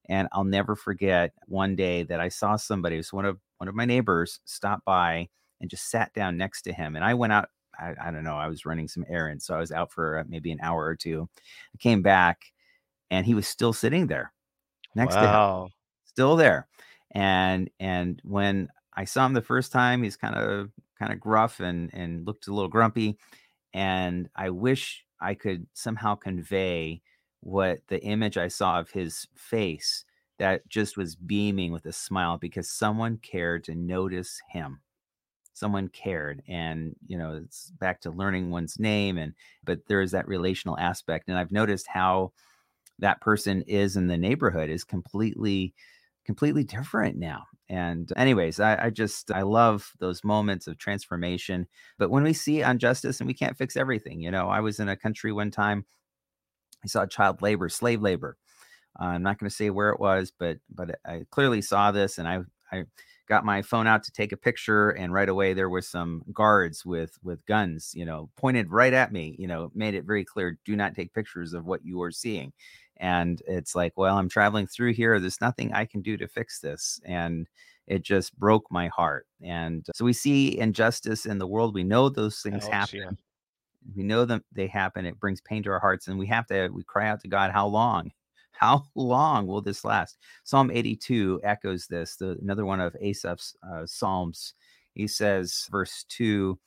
And 0.10 0.28
I'll 0.34 0.44
never 0.44 0.76
forget 0.76 1.32
one 1.48 1.76
day 1.78 2.04
that 2.04 2.20
I 2.20 2.28
saw 2.28 2.58
somebody, 2.58 2.96
it 2.96 3.00
was 3.00 3.14
one 3.14 3.26
of 3.26 3.40
one 3.60 3.70
of 3.70 3.76
my 3.76 3.86
neighbors, 3.86 4.42
stop 4.46 4.84
by 4.84 5.30
and 5.62 5.70
just 5.70 5.90
sat 5.90 6.14
down 6.14 6.38
next 6.38 6.64
to 6.64 6.74
him. 6.74 6.96
And 6.96 7.06
I 7.06 7.14
went 7.14 7.32
out, 7.34 7.50
I, 7.80 7.94
I 8.02 8.12
don't 8.12 8.24
know, 8.24 8.36
I 8.36 8.48
was 8.48 8.66
running 8.66 8.88
some 8.90 9.06
errands. 9.08 9.46
So 9.46 9.56
I 9.56 9.60
was 9.60 9.72
out 9.72 9.92
for 9.92 10.18
uh, 10.20 10.24
maybe 10.28 10.52
an 10.52 10.60
hour 10.62 10.84
or 10.84 10.96
two. 10.96 11.30
I 11.74 11.78
came 11.78 12.02
back 12.02 12.42
and 13.12 13.26
he 13.26 13.36
was 13.36 13.48
still 13.48 13.74
sitting 13.74 14.08
there 14.08 14.34
next 14.96 15.18
to 15.18 15.28
him, 15.30 15.46
still 16.06 16.36
there. 16.36 16.68
And 17.12 17.70
and 17.80 18.22
when 18.26 18.70
I 18.94 19.06
saw 19.06 19.26
him 19.26 19.34
the 19.34 19.42
first 19.42 19.72
time, 19.72 20.04
he's 20.04 20.18
kind 20.18 20.36
of 20.36 20.72
kind 21.02 21.12
of 21.12 21.20
gruff 21.20 21.60
and 21.60 21.90
and 21.94 22.28
looked 22.28 22.48
a 22.48 22.54
little 22.54 22.70
grumpy 22.70 23.18
and 23.74 24.30
I 24.36 24.50
wish 24.50 25.04
I 25.20 25.34
could 25.34 25.66
somehow 25.74 26.16
convey 26.16 27.02
what 27.40 27.80
the 27.88 28.02
image 28.04 28.38
I 28.38 28.48
saw 28.48 28.80
of 28.80 28.92
his 28.92 29.28
face 29.36 30.06
that 30.38 30.68
just 30.68 30.98
was 30.98 31.16
beaming 31.16 31.72
with 31.72 31.86
a 31.86 31.94
smile 31.94 32.38
because 32.38 32.70
someone 32.70 33.18
cared 33.18 33.64
to 33.66 33.76
notice 33.76 34.42
him. 34.50 34.82
Someone 35.54 35.88
cared. 35.90 36.42
And, 36.48 36.96
you 37.08 37.18
know, 37.18 37.42
it's 37.44 37.72
back 37.80 38.02
to 38.02 38.12
learning 38.12 38.50
one's 38.50 38.80
name 38.80 39.18
and 39.18 39.34
but 39.64 39.80
there 39.88 40.02
is 40.02 40.12
that 40.12 40.28
relational 40.28 40.78
aspect. 40.78 41.30
And 41.30 41.38
I've 41.38 41.52
noticed 41.52 41.88
how 41.88 42.34
that 43.00 43.22
person 43.22 43.64
is 43.64 43.96
in 43.96 44.08
the 44.08 44.18
neighborhood 44.18 44.70
is 44.70 44.84
completely 44.84 45.74
completely 46.26 46.64
different 46.64 47.18
now. 47.18 47.46
And 47.70 48.12
anyways 48.18 48.60
I, 48.60 48.86
I 48.86 48.90
just 48.90 49.32
i 49.32 49.44
love 49.44 49.92
those 50.00 50.24
moments 50.24 50.68
of 50.68 50.78
transformation. 50.78 51.68
But 51.98 52.12
when 52.12 52.24
we 52.24 52.34
see 52.34 52.62
injustice 52.62 53.20
and 53.20 53.28
we 53.28 53.34
can't 53.34 53.58
fix 53.58 53.78
everything 53.78 54.20
you 54.22 54.32
know 54.32 54.50
i 54.50 54.60
was 54.60 54.80
in 54.80 54.90
a 54.90 54.96
country 54.96 55.32
one 55.32 55.52
time 55.52 55.86
i 56.84 56.88
saw 56.88 57.06
child 57.06 57.42
labor 57.42 57.70
slave 57.70 58.02
labor. 58.02 58.38
Uh, 59.00 59.06
i'm 59.06 59.24
not 59.24 59.40
going 59.40 59.50
to 59.50 59.56
say 59.56 59.70
where 59.70 59.90
it 59.92 60.00
was 60.00 60.32
but 60.38 60.58
but 60.70 61.00
i 61.06 61.24
clearly 61.32 61.62
saw 61.62 61.92
this 61.92 62.18
and 62.18 62.28
i 62.28 62.40
i 62.74 62.84
got 63.28 63.46
my 63.46 63.62
phone 63.62 63.88
out 63.88 64.04
to 64.04 64.12
take 64.12 64.34
a 64.34 64.38
picture 64.38 64.90
and 64.90 65.14
right 65.14 65.30
away 65.30 65.54
there 65.54 65.70
was 65.70 65.88
some 65.88 66.22
guards 66.34 66.86
with 66.86 67.18
with 67.24 67.46
guns 67.46 67.94
you 67.96 68.04
know 68.04 68.30
pointed 68.36 68.70
right 68.70 68.92
at 68.92 69.14
me 69.14 69.34
you 69.40 69.48
know 69.48 69.72
made 69.74 69.94
it 69.96 70.04
very 70.04 70.26
clear 70.26 70.60
do 70.66 70.76
not 70.76 70.94
take 70.94 71.14
pictures 71.14 71.54
of 71.54 71.66
what 71.66 71.86
you 71.86 72.02
are 72.02 72.12
seeing 72.12 72.52
and 73.02 73.42
it's 73.48 73.76
like 73.76 73.92
well 73.98 74.18
i'm 74.18 74.30
traveling 74.30 74.66
through 74.66 74.94
here 74.94 75.20
there's 75.20 75.42
nothing 75.42 75.74
i 75.74 75.84
can 75.84 76.02
do 76.02 76.16
to 76.16 76.28
fix 76.28 76.60
this 76.60 77.02
and 77.04 77.50
it 77.88 78.04
just 78.04 78.38
broke 78.40 78.64
my 78.72 78.88
heart 78.88 79.28
and 79.42 79.86
so 79.94 80.06
we 80.06 80.14
see 80.14 80.58
injustice 80.58 81.26
in 81.26 81.38
the 81.38 81.48
world 81.48 81.74
we 81.74 81.84
know 81.84 82.08
those 82.08 82.40
things 82.40 82.64
Ouch, 82.66 82.72
happen 82.72 83.00
yeah. 83.00 83.10
we 83.96 84.04
know 84.04 84.24
that 84.24 84.44
they 84.54 84.68
happen 84.68 85.06
it 85.06 85.20
brings 85.20 85.42
pain 85.42 85.64
to 85.64 85.72
our 85.72 85.80
hearts 85.80 86.08
and 86.08 86.18
we 86.18 86.28
have 86.28 86.46
to 86.48 86.70
we 86.70 86.84
cry 86.84 87.10
out 87.10 87.20
to 87.22 87.28
god 87.28 87.52
how 87.52 87.68
long? 87.68 88.12
How 88.62 88.84
long 88.94 89.48
will 89.48 89.62
this 89.62 89.84
last? 89.84 90.20
Psalm 90.44 90.70
82 90.70 91.42
echoes 91.44 91.88
this 91.88 92.16
the 92.16 92.38
another 92.44 92.64
one 92.64 92.80
of 92.80 92.96
asaph's 93.02 93.56
uh, 93.68 93.88
psalms. 93.88 94.54
He 94.94 95.08
says 95.08 95.68
verse 95.72 96.06
2 96.10 96.60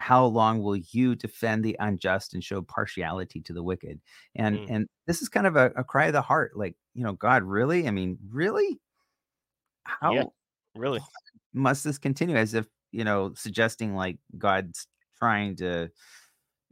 how 0.00 0.24
long 0.26 0.62
will 0.62 0.76
you 0.76 1.14
defend 1.14 1.64
the 1.64 1.76
unjust 1.80 2.34
and 2.34 2.42
show 2.44 2.62
partiality 2.62 3.40
to 3.42 3.52
the 3.52 3.62
wicked? 3.62 4.00
And 4.36 4.60
Mm. 4.60 4.68
and 4.68 4.88
this 5.06 5.22
is 5.22 5.28
kind 5.28 5.46
of 5.46 5.56
a, 5.56 5.72
a 5.76 5.84
cry 5.84 6.06
of 6.06 6.12
the 6.14 6.22
heart 6.22 6.56
like 6.56 6.76
you 6.94 7.04
know 7.04 7.12
god 7.14 7.42
really? 7.44 7.86
I 7.88 7.90
mean 7.92 8.18
really? 8.30 8.80
How 9.84 10.12
Yeah, 10.12 10.24
really. 10.74 11.06
must 11.52 11.84
this 11.84 11.98
continue? 11.98 12.36
As 12.36 12.54
if 12.54 12.66
you 12.92 13.04
know 13.04 13.32
suggesting 13.34 13.94
like 13.94 14.18
god's 14.38 14.86
trying 15.16 15.54
to 15.56 15.90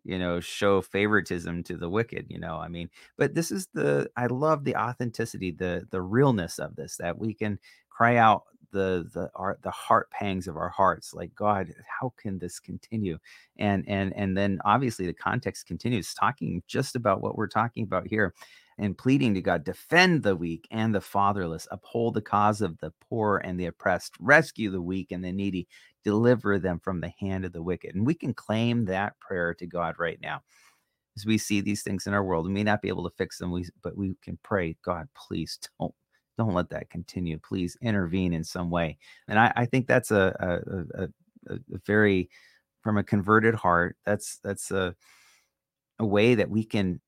you 0.04 0.18
know 0.18 0.40
show 0.40 0.82
favoritism 0.82 1.62
to 1.64 1.76
the 1.76 1.90
wicked 1.90 2.26
you 2.30 2.38
know 2.38 2.56
i 2.56 2.68
mean 2.68 2.90
but 3.18 3.34
this 3.34 3.50
is 3.52 3.68
the 3.74 4.10
i 4.16 4.26
love 4.26 4.64
the 4.64 4.76
authenticity 4.76 5.50
the 5.52 5.86
the 5.92 6.02
realness 6.02 6.58
of 6.58 6.76
this 6.76 6.96
that 6.98 7.18
we 7.18 7.34
can 7.34 7.58
cry 7.90 8.16
out 8.16 8.44
the 8.72 9.08
the 9.14 9.30
our 9.34 9.58
the 9.62 9.70
heart 9.70 10.10
pangs 10.10 10.46
of 10.46 10.56
our 10.56 10.68
hearts 10.68 11.14
like 11.14 11.34
god 11.34 11.72
how 12.00 12.12
can 12.16 12.38
this 12.38 12.58
continue 12.58 13.18
and 13.58 13.84
and 13.88 14.14
and 14.16 14.36
then 14.36 14.58
obviously 14.64 15.06
the 15.06 15.12
context 15.12 15.66
continues 15.66 16.14
talking 16.14 16.62
just 16.66 16.96
about 16.96 17.20
what 17.22 17.36
we're 17.36 17.48
talking 17.48 17.84
about 17.84 18.06
here 18.06 18.34
and 18.78 18.98
pleading 18.98 19.34
to 19.34 19.40
god 19.40 19.64
defend 19.64 20.22
the 20.22 20.36
weak 20.36 20.66
and 20.70 20.94
the 20.94 21.00
fatherless 21.00 21.66
uphold 21.70 22.14
the 22.14 22.20
cause 22.20 22.60
of 22.60 22.78
the 22.78 22.92
poor 23.08 23.38
and 23.38 23.58
the 23.58 23.66
oppressed 23.66 24.14
rescue 24.20 24.70
the 24.70 24.82
weak 24.82 25.12
and 25.12 25.24
the 25.24 25.32
needy 25.32 25.66
deliver 26.04 26.58
them 26.58 26.80
from 26.82 27.00
the 27.00 27.12
hand 27.20 27.44
of 27.44 27.52
the 27.52 27.62
wicked. 27.62 27.94
And 27.94 28.06
we 28.06 28.14
can 28.14 28.32
claim 28.32 28.86
that 28.86 29.18
prayer 29.20 29.52
to 29.54 29.66
God 29.66 29.96
right 29.98 30.18
now. 30.22 30.40
As 31.16 31.26
we 31.26 31.36
see 31.36 31.60
these 31.60 31.82
things 31.82 32.06
in 32.06 32.14
our 32.14 32.24
world, 32.24 32.46
we 32.46 32.52
may 32.52 32.62
not 32.62 32.80
be 32.80 32.88
able 32.88 33.04
to 33.08 33.16
fix 33.16 33.36
them, 33.38 33.50
we, 33.50 33.66
but 33.82 33.96
we 33.96 34.14
can 34.22 34.38
pray, 34.42 34.76
God, 34.82 35.06
please 35.14 35.58
don't 35.78 35.94
don't 36.38 36.54
let 36.54 36.70
that 36.70 36.88
continue. 36.88 37.38
Please 37.38 37.76
intervene 37.82 38.32
in 38.32 38.44
some 38.44 38.70
way. 38.70 38.96
And 39.26 39.38
I, 39.38 39.52
I 39.54 39.66
think 39.66 39.86
that's 39.86 40.10
a 40.10 40.34
a, 40.40 41.02
a 41.02 41.08
a 41.54 41.78
very 41.86 42.30
from 42.82 42.96
a 42.96 43.04
converted 43.04 43.54
heart. 43.54 43.96
That's 44.06 44.38
that's 44.42 44.70
a 44.70 44.94
a 45.98 46.06
way 46.06 46.34
that 46.36 46.48
we 46.48 46.64
can 46.64 47.00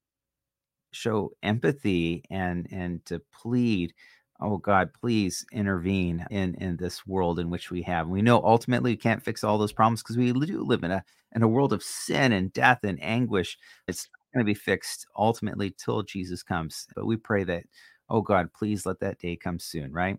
show 0.92 1.30
empathy 1.42 2.24
and 2.30 2.66
and 2.72 3.04
to 3.06 3.20
plead 3.32 3.94
oh 4.40 4.56
god 4.56 4.90
please 5.00 5.46
intervene 5.52 6.26
in 6.30 6.54
in 6.56 6.76
this 6.76 7.06
world 7.06 7.38
in 7.38 7.48
which 7.48 7.70
we 7.70 7.80
have 7.80 8.08
we 8.08 8.20
know 8.20 8.42
ultimately 8.44 8.90
we 8.90 8.96
can't 8.96 9.22
fix 9.22 9.44
all 9.44 9.56
those 9.56 9.72
problems 9.72 10.02
because 10.02 10.16
we 10.16 10.32
do 10.32 10.64
live 10.64 10.82
in 10.82 10.90
a 10.90 11.04
in 11.36 11.44
a 11.44 11.48
world 11.48 11.72
of 11.72 11.80
sin 11.80 12.32
and 12.32 12.52
death 12.52 12.80
and 12.82 13.00
anguish 13.00 13.56
it's 13.86 14.08
not 14.08 14.38
going 14.38 14.44
to 14.44 14.50
be 14.50 14.58
fixed 14.58 15.06
ultimately 15.16 15.70
till 15.78 16.02
jesus 16.02 16.42
comes 16.42 16.88
but 16.96 17.06
we 17.06 17.16
pray 17.16 17.44
that 17.44 17.62
oh 18.10 18.20
god 18.20 18.52
please 18.52 18.84
let 18.84 19.00
that 19.00 19.18
day 19.18 19.36
come 19.36 19.58
soon 19.58 19.92
right 19.92 20.18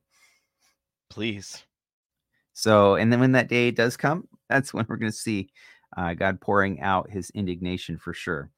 Please. 1.09 1.63
so 2.53 2.95
and 2.95 3.11
then 3.11 3.19
when 3.19 3.33
that 3.33 3.49
day 3.49 3.69
does 3.71 3.97
come 3.97 4.27
that's 4.49 4.73
when 4.73 4.85
we're 4.89 4.97
going 4.97 5.11
to 5.11 5.17
see 5.17 5.49
uh, 5.97 6.13
god 6.13 6.39
pouring 6.41 6.79
out 6.81 7.09
his 7.09 7.29
indignation 7.31 7.97
for 7.97 8.13
sure 8.13 8.49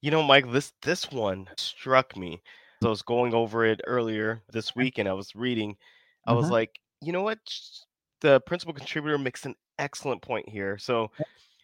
You 0.00 0.10
know, 0.10 0.22
Mike, 0.22 0.50
this 0.50 0.72
this 0.82 1.10
one 1.10 1.48
struck 1.56 2.16
me. 2.16 2.42
So 2.82 2.88
I 2.88 2.90
was 2.90 3.02
going 3.02 3.32
over 3.34 3.64
it 3.64 3.80
earlier 3.86 4.42
this 4.52 4.74
week 4.74 4.98
and 4.98 5.08
I 5.08 5.12
was 5.12 5.34
reading. 5.36 5.76
I 6.26 6.32
was 6.32 6.46
uh-huh. 6.46 6.54
like, 6.54 6.80
you 7.00 7.12
know 7.12 7.22
what? 7.22 7.38
The 8.20 8.40
principal 8.40 8.74
contributor 8.74 9.18
makes 9.18 9.46
an 9.46 9.54
excellent 9.78 10.20
point 10.20 10.48
here. 10.48 10.78
So 10.78 11.12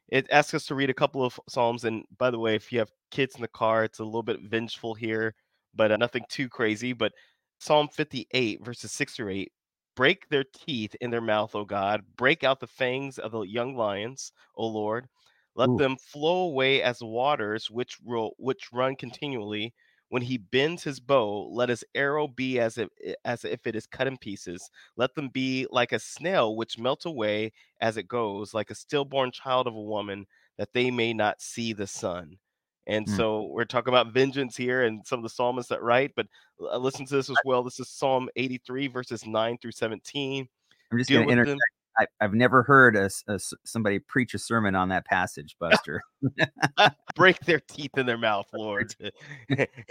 it 0.09 0.27
asks 0.31 0.55
us 0.55 0.67
to 0.67 0.77
read 0.77 0.91
a 0.91 0.95
couple 0.95 1.25
of 1.25 1.39
psalms. 1.49 1.85
And 1.85 2.05
by 2.19 2.31
the 2.31 2.39
way, 2.39 2.55
if 2.55 2.73
you 2.73 2.79
have 2.79 2.93
kids 3.11 3.35
in 3.35 3.43
the 3.43 3.49
car, 3.49 3.83
it's 3.83 3.99
a 3.99 4.05
little 4.05 4.23
bit 4.23 4.41
vengeful 4.43 4.95
here, 4.95 5.35
but 5.75 5.93
uh, 5.93 5.97
nothing 5.97 6.25
too 6.29 6.49
crazy. 6.49 6.93
But 6.93 7.13
Psalm 7.61 7.89
58, 7.89 8.65
verses 8.65 8.93
6 8.93 9.15
through 9.17 9.31
8 9.31 9.53
break 9.97 10.29
their 10.29 10.45
teeth 10.45 10.95
in 11.01 11.11
their 11.11 11.21
mouth, 11.21 11.55
O 11.57 11.65
God, 11.65 12.05
break 12.17 12.45
out 12.45 12.61
the 12.61 12.67
fangs 12.69 13.19
of 13.19 13.33
the 13.33 13.41
young 13.43 13.75
lions, 13.77 14.33
O 14.55 14.67
Lord. 14.67 15.09
Let 15.55 15.71
Ooh, 15.71 15.79
them 15.79 15.97
flow 15.97 16.45
away 16.47 16.83
as 16.83 17.03
waters 17.03 17.71
which 17.71 17.99
roll, 18.05 18.35
which 18.39 18.73
run 18.73 18.97
continually. 18.97 19.75
When 20.09 20.23
he 20.23 20.39
bends 20.39 20.85
his 20.85 21.01
bow, 21.01 21.49
let 21.49 21.69
his 21.69 21.85
arrow 21.95 22.29
be 22.29 22.59
as 22.59 22.79
if 22.79 22.89
as 23.27 23.45
if 23.45 23.67
it 23.67 23.77
is 23.77 23.87
cut 23.87 24.07
in 24.07 24.17
pieces. 24.17 24.71
Let 24.97 25.15
them 25.15 25.29
be 25.29 25.67
like 25.71 25.93
a 25.93 25.99
snail 25.99 26.57
which 26.57 26.79
melts 26.79 27.05
away 27.05 27.53
as 27.81 27.99
it 27.99 28.09
goes, 28.09 28.55
like 28.55 28.71
a 28.71 28.75
stillborn 28.75 29.33
child 29.33 29.67
of 29.67 29.75
a 29.75 29.83
woman, 29.83 30.27
that 30.57 30.73
they 30.73 30.91
may 30.91 31.13
not 31.13 31.43
see 31.43 31.75
the 31.75 31.87
sun. 31.87 32.39
And 32.89 33.07
Mm. 33.07 33.17
so 33.17 33.43
we're 33.53 33.67
talking 33.67 33.93
about 33.93 34.13
vengeance 34.13 34.57
here 34.57 34.83
and 34.83 35.07
some 35.07 35.19
of 35.19 35.23
the 35.23 35.29
psalmists 35.29 35.69
that 35.69 35.83
write, 35.83 36.13
but 36.17 36.27
uh, 36.61 36.79
listen 36.79 37.07
to 37.07 37.17
this 37.17 37.29
as 37.31 37.37
well. 37.45 37.63
This 37.63 37.79
is 37.79 37.89
Psalm 37.89 38.29
83, 38.35 38.89
verses 38.89 39.27
9 39.27 39.59
through 39.59 39.73
17. 39.73 40.49
I'm 40.91 40.99
just 40.99 41.11
going 41.11 41.27
to 41.27 41.33
interject. 41.33 41.61
I, 41.99 42.07
I've 42.21 42.33
never 42.33 42.63
heard 42.63 42.97
a, 42.97 43.11
a 43.27 43.39
somebody 43.65 43.99
preach 43.99 44.33
a 44.33 44.39
sermon 44.39 44.75
on 44.75 44.89
that 44.89 45.05
passage, 45.05 45.57
Buster. 45.61 46.03
break 47.17 47.39
their 47.41 47.61
teeth 47.61 47.97
in 47.97 48.07
their 48.07 48.19
mouth, 48.19 48.47
Lord. 48.53 48.95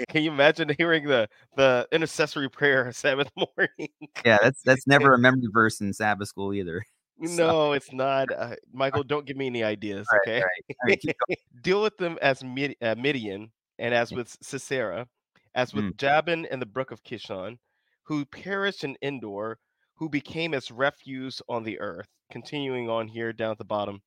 Can 0.10 0.24
you 0.24 0.32
imagine 0.32 0.74
hearing 0.78 1.06
the 1.06 1.30
the 1.56 1.88
intercessory 1.92 2.50
prayer 2.50 2.92
Sabbath 2.94 3.30
morning? 3.36 3.90
yeah, 4.26 4.38
that's 4.42 4.62
that's 4.64 4.88
never 4.88 5.14
a 5.14 5.18
memory 5.18 5.50
verse 5.52 5.82
in 5.82 5.94
Sabbath 5.94 6.30
school 6.30 6.54
either. 6.54 6.84
No, 7.20 7.74
it's 7.74 7.92
not. 7.92 8.32
Uh, 8.32 8.56
Michael, 8.72 9.04
don't 9.04 9.26
give 9.26 9.38
me 9.38 9.48
any 9.48 9.64
ideas, 9.64 10.08
All 10.12 10.20
okay? 10.20 10.42
right, 10.42 10.64
all 10.70 10.90
right, 10.90 11.00
keep. 11.02 11.16
Deal 11.62 11.82
with 11.82 11.98
them 11.98 12.18
as 12.22 12.44
Mid- 12.44 12.76
uh, 12.82 12.96
Midian 12.98 13.52
and 13.80 13.94
as 13.94 14.12
with 14.12 14.36
Sisera, 14.42 15.08
as 15.56 15.74
with 15.74 15.86
Mm. 15.86 15.98
Jabin 15.98 16.46
and 16.52 16.62
the 16.62 16.66
brook 16.66 16.92
of 16.92 17.04
Kishon, 17.04 17.58
who 18.04 18.26
perished 18.26 18.84
in 18.84 18.96
Endor, 19.02 19.58
who 19.96 20.10
became 20.10 20.54
as 20.54 20.70
refuse 20.72 21.42
on 21.50 21.64
the 21.64 21.80
earth. 21.80 22.08
Continuing 22.32 22.90
on 22.90 23.08
here 23.08 23.34
down 23.34 23.52
at 23.52 23.58
the 23.58 23.66
bottom. 23.66 24.02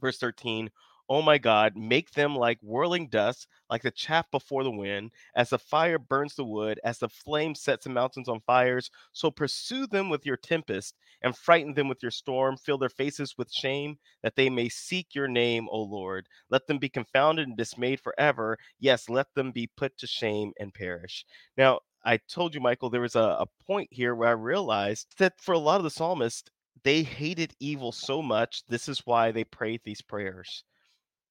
verse 0.00 0.18
13 0.18 0.70
oh 1.08 1.22
my 1.22 1.38
god 1.38 1.76
make 1.76 2.10
them 2.12 2.36
like 2.36 2.58
whirling 2.62 3.08
dust 3.08 3.46
like 3.70 3.82
the 3.82 3.90
chaff 3.90 4.30
before 4.30 4.64
the 4.64 4.70
wind 4.70 5.10
as 5.34 5.50
the 5.50 5.58
fire 5.58 5.98
burns 5.98 6.34
the 6.34 6.44
wood 6.44 6.78
as 6.84 6.98
the 6.98 7.08
flame 7.08 7.54
sets 7.54 7.84
the 7.84 7.90
mountains 7.90 8.28
on 8.28 8.40
fires 8.40 8.90
so 9.12 9.30
pursue 9.30 9.86
them 9.86 10.08
with 10.08 10.24
your 10.26 10.36
tempest 10.36 10.94
and 11.22 11.36
frighten 11.36 11.74
them 11.74 11.88
with 11.88 12.02
your 12.02 12.10
storm 12.10 12.56
fill 12.56 12.78
their 12.78 12.88
faces 12.88 13.34
with 13.38 13.52
shame 13.52 13.96
that 14.22 14.36
they 14.36 14.50
may 14.50 14.68
seek 14.68 15.14
your 15.14 15.28
name 15.28 15.66
o 15.70 15.80
lord 15.82 16.26
let 16.50 16.66
them 16.66 16.78
be 16.78 16.88
confounded 16.88 17.46
and 17.46 17.56
dismayed 17.56 18.00
forever 18.00 18.56
yes 18.78 19.08
let 19.08 19.26
them 19.34 19.50
be 19.50 19.68
put 19.76 19.96
to 19.98 20.06
shame 20.06 20.52
and 20.60 20.74
perish 20.74 21.24
now 21.56 21.78
i 22.04 22.16
told 22.28 22.54
you 22.54 22.60
michael 22.60 22.90
there 22.90 23.00
was 23.00 23.16
a, 23.16 23.36
a 23.40 23.46
point 23.66 23.88
here 23.90 24.14
where 24.14 24.28
i 24.28 24.32
realized 24.32 25.14
that 25.18 25.40
for 25.40 25.52
a 25.52 25.58
lot 25.58 25.78
of 25.78 25.84
the 25.84 25.90
psalmists 25.90 26.50
they 26.84 27.02
hated 27.02 27.54
evil 27.60 27.92
so 27.92 28.22
much. 28.22 28.64
This 28.66 28.88
is 28.88 29.04
why 29.06 29.32
they 29.32 29.44
prayed 29.44 29.80
these 29.84 30.02
prayers. 30.02 30.64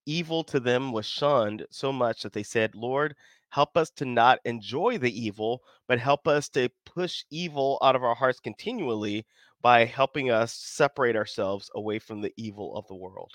Evil 0.07 0.41
to 0.45 0.59
them 0.61 0.93
was 0.93 1.05
shunned 1.05 1.65
so 1.69 1.91
much 1.91 2.23
that 2.23 2.31
they 2.31 2.41
said, 2.41 2.73
Lord, 2.73 3.13
help 3.49 3.75
us 3.75 3.89
to 3.91 4.05
not 4.05 4.39
enjoy 4.45 4.97
the 4.97 5.11
evil, 5.11 5.61
but 5.85 5.99
help 5.99 6.29
us 6.29 6.47
to 6.49 6.69
push 6.85 7.25
evil 7.29 7.77
out 7.81 7.95
of 7.95 8.03
our 8.05 8.15
hearts 8.15 8.39
continually 8.39 9.25
by 9.61 9.83
helping 9.83 10.31
us 10.31 10.53
separate 10.53 11.17
ourselves 11.17 11.69
away 11.75 11.99
from 11.99 12.21
the 12.21 12.33
evil 12.37 12.73
of 12.77 12.87
the 12.87 12.95
world. 12.95 13.33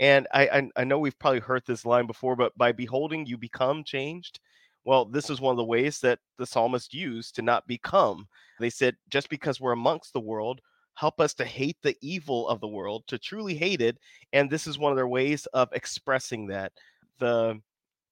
And 0.00 0.26
I, 0.32 0.48
I, 0.48 0.70
I 0.76 0.84
know 0.84 0.98
we've 0.98 1.18
probably 1.18 1.40
heard 1.40 1.64
this 1.66 1.84
line 1.84 2.06
before, 2.06 2.34
but 2.34 2.56
by 2.56 2.72
beholding, 2.72 3.26
you 3.26 3.36
become 3.36 3.84
changed. 3.84 4.40
Well, 4.86 5.04
this 5.04 5.28
is 5.28 5.40
one 5.40 5.52
of 5.52 5.58
the 5.58 5.64
ways 5.64 6.00
that 6.00 6.20
the 6.38 6.46
psalmist 6.46 6.94
used 6.94 7.34
to 7.34 7.42
not 7.42 7.66
become. 7.66 8.26
They 8.58 8.70
said, 8.70 8.96
just 9.10 9.28
because 9.28 9.60
we're 9.60 9.72
amongst 9.72 10.14
the 10.14 10.20
world, 10.20 10.62
help 10.96 11.20
us 11.20 11.34
to 11.34 11.44
hate 11.44 11.76
the 11.82 11.96
evil 12.00 12.48
of 12.48 12.60
the 12.60 12.66
world, 12.66 13.04
to 13.06 13.18
truly 13.18 13.54
hate 13.54 13.80
it. 13.80 13.98
And 14.32 14.50
this 14.50 14.66
is 14.66 14.78
one 14.78 14.90
of 14.90 14.96
their 14.96 15.08
ways 15.08 15.46
of 15.54 15.68
expressing 15.72 16.46
that. 16.48 16.72
The 17.18 17.60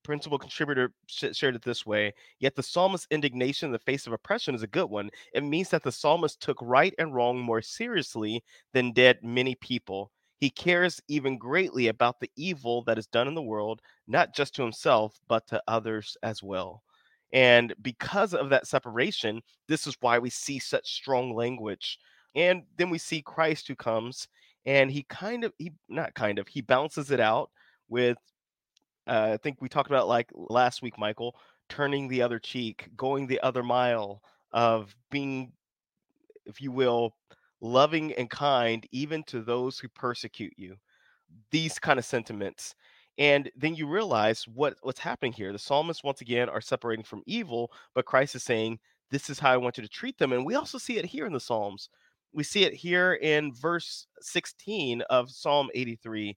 principal 0.05 0.39
contributor 0.39 0.93
shared 1.07 1.57
it 1.57 1.63
this 1.63 1.87
way 1.87 2.13
Yet 2.39 2.55
the 2.55 2.63
psalmist's 2.63 3.09
indignation 3.11 3.69
in 3.69 3.73
the 3.73 3.79
face 3.79 4.07
of 4.07 4.13
oppression 4.13 4.55
is 4.55 4.63
a 4.63 4.69
good 4.69 4.89
one. 4.89 5.11
It 5.33 5.43
means 5.43 5.71
that 5.71 5.83
the 5.83 5.91
psalmist 5.91 6.41
took 6.41 6.59
right 6.61 6.95
and 6.99 7.15
wrong 7.15 7.41
more 7.41 7.63
seriously 7.63 8.45
than 8.73 8.93
did 8.93 9.19
many 9.23 9.57
people. 9.57 10.11
He 10.39 10.51
cares 10.51 11.01
even 11.09 11.39
greatly 11.39 11.89
about 11.89 12.21
the 12.21 12.31
evil 12.37 12.85
that 12.85 12.99
is 12.99 13.07
done 13.07 13.29
in 13.29 13.35
the 13.35 13.43
world, 13.43 13.81
not 14.07 14.35
just 14.35 14.55
to 14.57 14.63
himself, 14.63 15.19
but 15.27 15.47
to 15.49 15.63
others 15.67 16.19
as 16.23 16.43
well. 16.43 16.83
And 17.33 17.75
because 17.83 18.35
of 18.35 18.51
that 18.51 18.67
separation, 18.67 19.41
this 19.69 19.87
is 19.87 19.97
why 20.01 20.19
we 20.19 20.31
see 20.31 20.59
such 20.59 20.93
strong 20.93 21.35
language 21.35 21.99
and 22.35 22.63
then 22.77 22.91
we 22.91 22.99
see 22.99 23.23
Christ 23.23 23.69
who 23.69 23.77
comes 23.77 24.29
and 24.67 24.91
he 24.91 25.05
kind 25.05 25.45
of 25.45 25.53
he 25.59 25.73
not 25.89 26.15
kind 26.15 26.39
of 26.39 26.49
he 26.49 26.61
bounces 26.61 27.11
it 27.11 27.21
out 27.21 27.51
with 27.89 28.17
uh, 29.07 29.31
I 29.35 29.37
think 29.37 29.61
we 29.61 29.69
talked 29.69 29.91
about 29.91 30.09
like 30.09 30.31
last 30.35 30.83
week, 30.83 30.99
Michael, 30.99 31.37
turning 31.69 32.09
the 32.09 32.23
other 32.23 32.39
cheek, 32.39 32.89
going 32.97 33.27
the 33.27 33.41
other 33.41 33.63
mile 33.63 34.23
of 34.53 34.95
being, 35.11 35.53
if 36.47 36.61
you 36.61 36.73
will, 36.73 37.15
loving 37.61 38.13
and 38.15 38.31
kind 38.31 38.87
even 38.93 39.23
to 39.25 39.43
those 39.43 39.79
who 39.79 39.89
persecute 39.89 40.55
you. 40.57 40.77
These 41.51 41.79
kind 41.79 41.99
of 41.99 42.05
sentiments. 42.05 42.75
And 43.19 43.51
then 43.57 43.75
you 43.75 43.87
realize 43.87 44.45
what 44.49 44.75
what's 44.83 45.01
happening 45.01 45.33
here. 45.33 45.53
The 45.53 45.59
psalmists 45.59 46.03
once 46.03 46.21
again 46.21 46.49
are 46.49 46.61
separating 46.61 47.05
from 47.05 47.23
evil, 47.27 47.71
but 47.95 48.07
Christ 48.07 48.35
is 48.35 48.43
saying, 48.43 48.81
"This 49.11 49.31
is 49.31 49.39
how 49.39 49.53
I 49.53 49.57
want 49.57 49.77
you 49.77 49.83
to 49.83 49.89
treat 49.89 50.19
them." 50.19 50.33
And 50.33 50.45
we 50.45 50.57
also 50.57 50.79
see 50.79 50.97
it 50.99 51.05
here 51.05 51.27
in 51.27 51.33
the 51.33 51.41
Psalms 51.41 51.91
we 52.35 52.43
see 52.45 52.65
it 52.65 52.75
here 52.75 53.15
in 53.15 53.55
verse 53.55 54.07
16 54.21 55.03
of 55.03 55.31
Psalm 55.31 55.71
83 55.75 56.37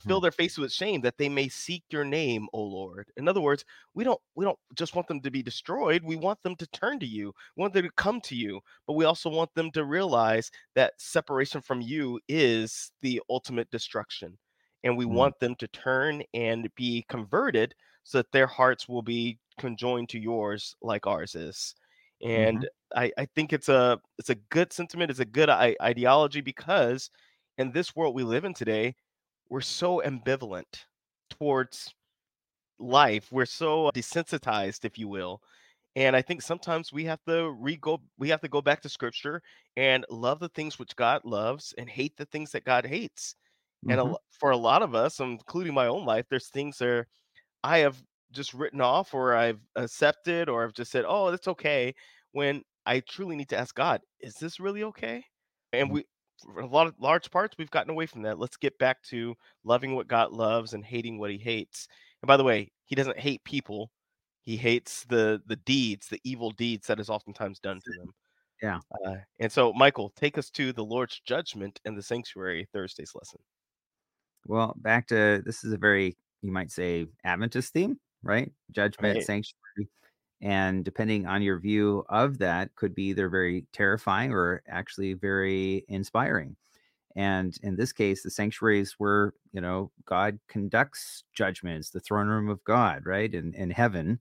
fill 0.00 0.20
Hmm. 0.20 0.22
their 0.22 0.32
faces 0.32 0.58
with 0.58 0.72
shame 0.72 1.00
that 1.02 1.16
they 1.18 1.28
may 1.28 1.48
seek 1.48 1.84
your 1.90 2.04
name 2.04 2.48
o 2.52 2.60
lord 2.62 3.10
in 3.16 3.28
other 3.28 3.40
words 3.40 3.64
we 3.94 4.04
don't 4.04 4.20
we 4.34 4.44
don't 4.44 4.58
just 4.74 4.94
want 4.96 5.06
them 5.08 5.20
to 5.20 5.30
be 5.30 5.42
destroyed 5.42 6.02
we 6.04 6.16
want 6.16 6.42
them 6.42 6.56
to 6.56 6.66
turn 6.68 6.98
to 6.98 7.06
you 7.06 7.32
we 7.56 7.60
want 7.62 7.72
them 7.74 7.84
to 7.84 7.92
come 7.92 8.20
to 8.20 8.34
you 8.36 8.60
but 8.86 8.94
we 8.94 9.04
also 9.04 9.30
want 9.30 9.54
them 9.54 9.70
to 9.70 9.84
realize 9.84 10.50
that 10.74 11.00
separation 11.00 11.60
from 11.60 11.80
you 11.80 12.20
is 12.28 12.92
the 13.02 13.22
ultimate 13.30 13.70
destruction 13.70 14.38
and 14.84 14.96
we 14.96 15.04
Mm. 15.06 15.06
want 15.06 15.38
them 15.38 15.54
to 15.56 15.68
turn 15.68 16.22
and 16.34 16.68
be 16.74 17.04
converted 17.08 17.74
so 18.02 18.18
that 18.18 18.32
their 18.32 18.46
hearts 18.48 18.88
will 18.88 19.02
be 19.02 19.38
conjoined 19.58 20.08
to 20.08 20.18
yours 20.18 20.74
like 20.82 21.06
ours 21.06 21.34
is 21.34 21.74
and 22.22 22.68
I, 22.94 23.12
I 23.18 23.26
think 23.26 23.52
it's 23.52 23.68
a 23.68 24.00
it's 24.18 24.30
a 24.30 24.34
good 24.36 24.72
sentiment 24.72 25.10
it's 25.10 25.20
a 25.20 25.24
good 25.24 25.48
I- 25.50 25.76
ideology 25.82 26.40
because 26.40 27.10
in 27.58 27.72
this 27.72 27.96
world 27.96 28.14
we 28.14 28.22
live 28.24 28.44
in 28.44 28.54
today 28.54 28.94
we're 29.50 29.60
so 29.62 30.02
ambivalent 30.04 30.86
towards 31.30 31.94
life. 32.78 33.30
We're 33.32 33.46
so 33.46 33.90
desensitized, 33.94 34.84
if 34.84 34.98
you 34.98 35.08
will. 35.08 35.42
And 35.96 36.16
I 36.16 36.22
think 36.22 36.42
sometimes 36.42 36.92
we 36.92 37.04
have 37.06 37.22
to 37.28 37.50
re 37.52 37.76
go 37.76 38.02
we 38.18 38.28
have 38.30 38.40
to 38.42 38.48
go 38.48 38.62
back 38.62 38.82
to 38.82 38.88
scripture 38.88 39.42
and 39.76 40.06
love 40.10 40.40
the 40.40 40.48
things 40.50 40.78
which 40.78 40.96
God 40.96 41.24
loves 41.24 41.74
and 41.78 41.88
hate 41.90 42.16
the 42.16 42.26
things 42.26 42.52
that 42.52 42.64
God 42.64 42.86
hates. 42.86 43.36
And 43.88 44.00
a, 44.00 44.04
Mhm. 44.04 44.16
for 44.40 44.50
a 44.52 44.56
lot 44.56 44.82
of 44.82 44.94
us, 44.94 45.20
including 45.20 45.74
my 45.74 45.86
own 45.88 46.06
life, 46.06 46.26
there's 46.30 46.48
things 46.50 46.78
that 46.78 47.06
I 47.64 47.78
have 47.78 48.02
just 48.32 48.54
written 48.54 48.80
off 48.80 49.14
or 49.14 49.34
I've 49.34 49.60
accepted 49.76 50.48
or 50.48 50.64
I've 50.64 50.74
just 50.74 50.90
said, 50.92 51.04
"Oh, 51.06 51.28
it's 51.28 51.48
okay," 51.48 51.94
when 52.32 52.62
I 52.86 53.00
truly 53.00 53.36
need 53.36 53.48
to 53.50 53.58
ask 53.58 53.74
God, 53.74 54.02
"Is 54.20 54.34
this 54.36 54.60
really 54.60 54.82
okay?" 54.84 55.24
And 55.72 55.90
Mm. 55.90 55.92
we 55.94 56.04
for 56.42 56.60
a 56.60 56.66
lot 56.66 56.86
of 56.88 56.98
large 56.98 57.30
parts 57.30 57.56
we've 57.58 57.70
gotten 57.70 57.90
away 57.90 58.06
from 58.06 58.22
that. 58.22 58.38
Let's 58.38 58.56
get 58.56 58.76
back 58.78 59.02
to 59.04 59.36
loving 59.64 59.94
what 59.94 60.08
God 60.08 60.32
loves 60.32 60.74
and 60.74 60.84
hating 60.84 61.18
what 61.18 61.30
he 61.30 61.38
hates. 61.38 61.86
And 62.22 62.26
by 62.26 62.36
the 62.36 62.44
way, 62.44 62.72
he 62.86 62.94
doesn't 62.96 63.18
hate 63.18 63.44
people. 63.44 63.90
He 64.42 64.56
hates 64.56 65.04
the 65.04 65.42
the 65.46 65.56
deeds, 65.56 66.08
the 66.08 66.20
evil 66.24 66.50
deeds 66.52 66.86
that 66.88 67.00
is 67.00 67.10
oftentimes 67.10 67.60
done 67.60 67.80
to 67.84 67.92
them. 67.98 68.14
Yeah. 68.62 68.80
Uh, 69.04 69.16
and 69.40 69.50
so, 69.52 69.72
Michael, 69.72 70.10
take 70.16 70.38
us 70.38 70.50
to 70.50 70.72
the 70.72 70.84
Lord's 70.84 71.20
judgment 71.20 71.80
and 71.84 71.96
the 71.96 72.02
sanctuary 72.02 72.66
Thursday's 72.72 73.14
lesson. 73.14 73.40
Well, 74.46 74.74
back 74.76 75.06
to 75.08 75.42
this 75.44 75.64
is 75.64 75.72
a 75.72 75.78
very, 75.78 76.16
you 76.42 76.50
might 76.52 76.70
say, 76.70 77.06
Adventist 77.24 77.72
theme, 77.72 77.98
right? 78.22 78.52
Judgment, 78.70 79.16
Right. 79.16 79.26
sanctuary. 79.26 79.88
And 80.40 80.84
depending 80.84 81.26
on 81.26 81.42
your 81.42 81.58
view 81.58 82.04
of 82.08 82.38
that, 82.38 82.74
could 82.76 82.94
be 82.94 83.04
either 83.04 83.28
very 83.28 83.66
terrifying 83.72 84.32
or 84.32 84.62
actually 84.68 85.14
very 85.14 85.84
inspiring. 85.88 86.56
And 87.14 87.56
in 87.62 87.76
this 87.76 87.92
case, 87.92 88.22
the 88.22 88.30
sanctuaries 88.30 88.94
where, 88.98 89.34
you 89.52 89.60
know, 89.60 89.92
God 90.06 90.38
conducts 90.48 91.24
judgments, 91.34 91.90
the 91.90 92.00
throne 92.00 92.28
room 92.28 92.48
of 92.48 92.64
God, 92.64 93.04
right? 93.06 93.32
In, 93.32 93.54
in 93.54 93.70
heaven. 93.70 94.18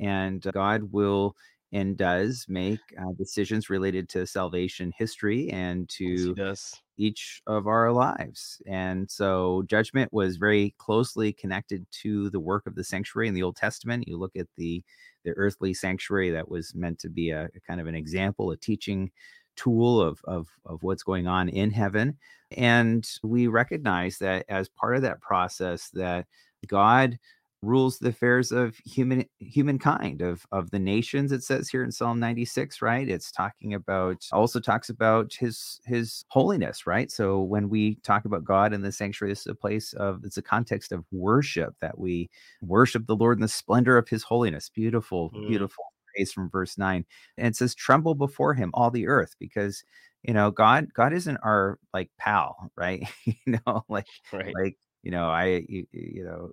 And 0.00 0.42
God 0.52 0.92
will 0.92 1.36
and 1.74 1.96
does 1.96 2.46
make 2.48 2.78
uh, 2.96 3.12
decisions 3.18 3.68
related 3.68 4.08
to 4.08 4.24
salvation 4.26 4.92
history 4.96 5.50
and 5.50 5.88
to 5.88 6.32
does. 6.34 6.72
each 6.98 7.42
of 7.48 7.66
our 7.66 7.90
lives. 7.90 8.62
And 8.64 9.10
so 9.10 9.64
judgment 9.66 10.12
was 10.12 10.36
very 10.36 10.72
closely 10.78 11.32
connected 11.32 11.84
to 12.02 12.30
the 12.30 12.38
work 12.38 12.68
of 12.68 12.76
the 12.76 12.84
sanctuary 12.84 13.26
in 13.26 13.34
the 13.34 13.42
Old 13.42 13.56
Testament. 13.56 14.06
You 14.06 14.16
look 14.16 14.36
at 14.36 14.46
the 14.56 14.82
the 15.24 15.32
earthly 15.32 15.74
sanctuary 15.74 16.30
that 16.30 16.48
was 16.48 16.74
meant 16.76 17.00
to 17.00 17.08
be 17.08 17.30
a, 17.30 17.46
a 17.46 17.60
kind 17.66 17.80
of 17.80 17.88
an 17.88 17.94
example, 17.96 18.52
a 18.52 18.56
teaching 18.56 19.10
tool 19.56 20.00
of, 20.00 20.20
of 20.24 20.46
of 20.66 20.82
what's 20.84 21.02
going 21.02 21.26
on 21.26 21.48
in 21.48 21.72
heaven. 21.72 22.16
And 22.56 23.04
we 23.24 23.48
recognize 23.48 24.18
that 24.18 24.44
as 24.48 24.68
part 24.68 24.94
of 24.94 25.02
that 25.02 25.20
process 25.20 25.88
that 25.94 26.26
God 26.68 27.18
rules 27.64 27.98
the 27.98 28.08
affairs 28.08 28.52
of 28.52 28.76
human 28.84 29.24
humankind 29.38 30.22
of 30.22 30.46
of 30.52 30.70
the 30.70 30.78
nations 30.78 31.32
it 31.32 31.42
says 31.42 31.68
here 31.68 31.82
in 31.82 31.90
psalm 31.90 32.20
96 32.20 32.82
right? 32.82 33.08
It's 33.08 33.30
talking 33.30 33.74
about 33.74 34.26
also 34.32 34.60
talks 34.60 34.88
about 34.88 35.34
his 35.34 35.80
his 35.84 36.24
holiness 36.28 36.86
right? 36.86 37.10
So 37.10 37.40
when 37.40 37.68
we 37.68 37.96
talk 37.96 38.24
about 38.24 38.44
god 38.44 38.72
in 38.72 38.82
the 38.82 38.92
sanctuary 38.92 39.32
this 39.32 39.40
is 39.40 39.46
a 39.46 39.54
place 39.54 39.92
of 39.94 40.24
it's 40.24 40.36
a 40.36 40.42
context 40.42 40.92
of 40.92 41.04
worship 41.12 41.74
that 41.80 41.98
we 41.98 42.30
worship 42.62 43.06
the 43.06 43.16
lord 43.16 43.38
in 43.38 43.42
the 43.42 43.48
splendor 43.48 43.98
of 43.98 44.08
his 44.08 44.22
holiness. 44.22 44.68
Beautiful 44.68 45.30
mm. 45.30 45.48
beautiful 45.48 45.84
phrase 46.14 46.32
from 46.32 46.50
verse 46.50 46.78
9 46.78 47.04
and 47.38 47.46
it 47.46 47.56
says 47.56 47.74
tremble 47.74 48.14
before 48.14 48.54
him 48.54 48.70
all 48.74 48.90
the 48.90 49.06
earth 49.06 49.34
because 49.38 49.84
you 50.22 50.32
know 50.32 50.50
god 50.50 50.92
god 50.94 51.12
isn't 51.12 51.38
our 51.38 51.78
like 51.92 52.10
pal 52.18 52.70
right? 52.76 53.06
You 53.24 53.58
know 53.66 53.84
like 53.88 54.06
right. 54.32 54.52
like 54.54 54.76
you 55.02 55.10
know 55.10 55.28
i 55.28 55.64
you, 55.68 55.86
you 55.92 56.24
know 56.24 56.50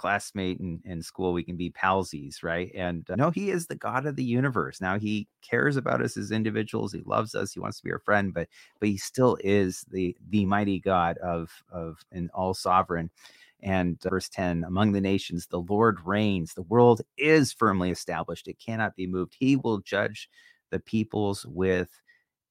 classmate 0.00 0.58
in, 0.60 0.80
in 0.86 1.02
school 1.02 1.34
we 1.34 1.42
can 1.42 1.56
be 1.56 1.70
palsies 1.70 2.42
right? 2.42 2.70
And 2.74 3.08
uh, 3.10 3.16
no 3.16 3.30
he 3.30 3.50
is 3.50 3.66
the 3.66 3.74
god 3.74 4.06
of 4.06 4.16
the 4.16 4.24
universe. 4.24 4.80
Now 4.80 4.98
he 4.98 5.28
cares 5.42 5.76
about 5.76 6.00
us 6.00 6.16
as 6.16 6.30
individuals 6.30 6.92
he 6.92 7.02
loves 7.04 7.34
us 7.34 7.52
he 7.52 7.60
wants 7.60 7.78
to 7.78 7.84
be 7.84 7.92
our 7.92 7.98
friend 7.98 8.32
but 8.32 8.48
but 8.78 8.88
he 8.88 8.96
still 8.96 9.36
is 9.44 9.84
the 9.90 10.16
the 10.30 10.46
mighty 10.46 10.80
god 10.80 11.18
of 11.18 11.50
of 11.70 11.98
an 12.12 12.30
all 12.32 12.54
sovereign 12.54 13.10
and 13.62 13.98
uh, 14.06 14.08
verse 14.08 14.30
10 14.30 14.64
among 14.64 14.92
the 14.92 15.00
nations 15.02 15.46
the 15.46 15.60
lord 15.60 15.98
reigns. 16.04 16.54
The 16.54 16.62
world 16.62 17.02
is 17.18 17.52
firmly 17.52 17.90
established. 17.90 18.48
It 18.48 18.58
cannot 18.58 18.96
be 18.96 19.06
moved. 19.06 19.34
He 19.38 19.56
will 19.56 19.80
judge 19.80 20.30
the 20.70 20.80
peoples 20.80 21.44
with 21.44 21.90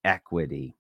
equity. 0.04 0.76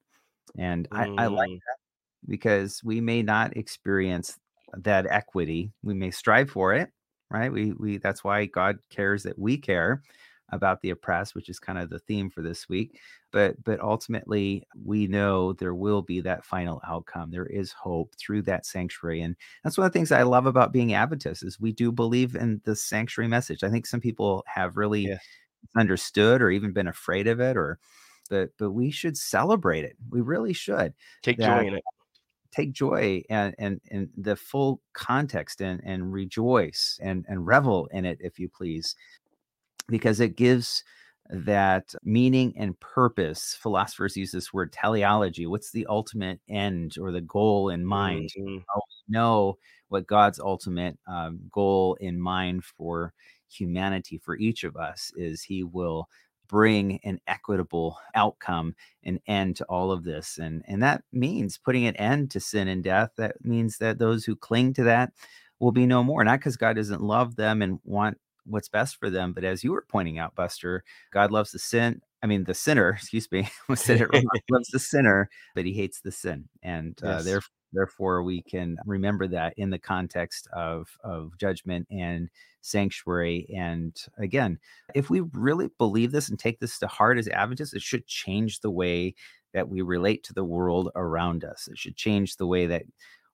And 0.58 0.88
mm. 0.89 1.19
I, 1.19 1.23
I 1.23 1.27
like 1.27 1.49
mm. 1.49 1.60
that 1.60 1.79
because 2.27 2.84
we 2.84 3.01
may 3.01 3.23
not 3.23 3.58
experience 3.58 4.38
that 4.77 5.05
equity. 5.10 5.71
We 5.84 5.93
may 5.93 6.12
strive 6.12 6.49
for 6.49 6.73
it, 6.73 6.89
right? 7.29 7.51
We 7.51 7.73
we 7.73 7.97
that's 7.97 8.23
why 8.23 8.45
God 8.45 8.77
cares 8.89 9.23
that 9.23 9.38
we 9.38 9.58
care 9.58 10.01
about 10.51 10.82
the 10.82 10.89
oppressed, 10.89 11.36
which 11.36 11.49
is 11.49 11.60
kind 11.60 11.77
of 11.77 11.89
the 11.89 11.99
theme 11.99 12.29
for 12.29 12.41
this 12.41 12.67
week. 12.67 12.99
But 13.32 13.63
but 13.63 13.79
ultimately, 13.79 14.63
we 14.84 15.08
know 15.08 15.53
there 15.53 15.75
will 15.75 16.01
be 16.01 16.21
that 16.21 16.45
final 16.45 16.82
outcome. 16.88 17.32
There 17.32 17.45
is 17.45 17.71
hope 17.71 18.13
through 18.17 18.43
that 18.43 18.65
sanctuary, 18.65 19.21
and 19.21 19.36
that's 19.63 19.77
one 19.77 19.86
of 19.86 19.93
the 19.93 19.99
things 19.99 20.12
I 20.12 20.23
love 20.23 20.45
about 20.45 20.73
being 20.73 20.93
Adventists 20.93 21.43
is 21.43 21.60
we 21.60 21.71
do 21.71 21.91
believe 21.91 22.36
in 22.36 22.62
the 22.65 22.75
sanctuary 22.75 23.27
message. 23.27 23.63
I 23.63 23.69
think 23.69 23.86
some 23.86 24.01
people 24.01 24.43
have 24.47 24.77
really 24.77 25.15
understood 25.77 26.41
or 26.41 26.49
even 26.49 26.73
been 26.73 26.88
afraid 26.88 27.27
of 27.27 27.39
it, 27.39 27.55
or 27.58 27.79
but 28.29 28.49
but 28.58 28.71
we 28.71 28.91
should 28.91 29.17
celebrate 29.17 29.86
it. 29.86 29.95
We 30.10 30.21
really 30.21 30.53
should 30.53 30.93
take 31.21 31.38
that, 31.38 31.62
joy 31.62 31.67
in 31.67 31.75
it 31.75 31.84
take 32.52 32.74
joy 32.74 33.22
and 33.30 33.54
and 33.60 33.80
and 33.92 34.10
the 34.18 34.36
full 34.36 34.82
context 34.94 35.62
and 35.62 35.82
and 35.84 36.12
rejoice 36.12 37.00
and 37.02 37.26
and 37.28 37.46
revel 37.46 37.88
in 37.92 38.06
it 38.06 38.18
if 38.22 38.40
you 38.40 38.50
please 38.50 38.96
because 39.88 40.20
it 40.20 40.36
gives 40.36 40.84
that 41.30 41.94
meaning 42.04 42.54
and 42.58 42.80
purpose 42.80 43.56
philosophers 43.62 44.18
use 44.18 44.32
this 44.32 44.52
word 44.52 44.72
teleology 44.74 45.46
what's 45.46 45.72
the 45.72 45.86
ultimate 45.88 46.40
end 46.50 46.96
or 47.00 47.12
the 47.12 47.22
goal 47.22 47.70
in 47.70 47.86
mind 47.86 48.32
mm-hmm. 48.38 48.58
know 49.08 49.56
what 49.90 50.08
god's 50.08 50.40
ultimate 50.40 50.98
um, 51.08 51.40
goal 51.52 51.96
in 52.02 52.20
mind 52.20 52.64
for 52.64 53.14
humanity 53.48 54.18
for 54.18 54.38
each 54.38 54.64
of 54.64 54.76
us 54.76 55.12
is 55.16 55.44
he 55.44 55.64
will 55.64 56.08
bring 56.50 57.00
an 57.04 57.20
equitable 57.28 57.98
outcome 58.16 58.76
and 59.04 59.20
end 59.28 59.56
to 59.56 59.66
all 59.66 59.92
of 59.92 60.04
this 60.04 60.38
and 60.40 60.64
and 60.68 60.84
that 60.84 61.04
means 61.14 61.58
putting 61.58 61.86
an 61.86 61.96
end 61.96 62.30
to 62.32 62.40
sin 62.40 62.68
and 62.68 62.84
death 62.84 63.12
that 63.18 63.36
means 63.46 63.78
that 63.78 64.00
those 64.00 64.26
who 64.26 64.36
cling 64.36 64.74
to 64.74 64.84
that 64.84 65.14
will 65.60 65.72
be 65.72 65.86
no 65.86 66.04
more 66.04 66.24
not 66.24 66.40
because 66.40 66.58
god 66.58 66.76
doesn't 66.76 67.04
love 67.04 67.36
them 67.36 67.62
and 67.62 67.80
want 67.86 68.18
what's 68.46 68.68
best 68.68 68.98
for 68.98 69.10
them 69.10 69.32
but 69.32 69.44
as 69.44 69.64
you 69.64 69.72
were 69.72 69.86
pointing 69.88 70.18
out 70.18 70.36
buster 70.36 70.84
god 71.14 71.32
loves 71.32 71.52
the 71.52 71.60
sin 71.60 72.02
i 72.23 72.27
mean 72.27 72.43
the 72.43 72.53
sinner 72.53 72.89
excuse 72.89 73.32
me 73.32 73.47
said 73.75 74.01
it 74.01 74.10
wrong 74.13 74.23
loves 74.51 74.69
the 74.69 74.79
sinner 74.79 75.29
but 75.55 75.65
he 75.65 75.73
hates 75.73 76.01
the 76.01 76.12
sin 76.12 76.47
and 76.63 76.99
uh, 77.03 77.10
yes. 77.10 77.25
therefore 77.25 77.49
therefore 77.71 78.23
we 78.23 78.41
can 78.41 78.77
remember 78.86 79.27
that 79.27 79.53
in 79.58 79.69
the 79.69 79.77
context 79.77 80.47
of 80.53 80.88
of 81.03 81.38
judgment 81.38 81.88
and 81.91 82.29
sanctuary. 82.62 83.47
And 83.55 83.95
again, 84.17 84.60
if 84.95 85.10
we 85.10 85.21
really 85.34 85.69
believe 85.77 86.12
this 86.12 86.29
and 86.29 86.38
take 86.38 86.60
this 86.60 86.79
to 86.79 86.88
heart 86.88 87.17
as 87.17 87.27
Adventists, 87.27 87.73
it 87.73 87.82
should 87.82 88.08
change 88.08 88.60
the 88.60 88.71
way 88.71 89.15
that 89.53 89.69
we 89.69 89.82
relate 89.82 90.23
to 90.25 90.34
the 90.34 90.43
world 90.43 90.89
around 90.95 91.43
us. 91.43 91.67
It 91.67 91.77
should 91.77 91.95
change 91.95 92.36
the 92.36 92.47
way 92.47 92.67
that 92.67 92.84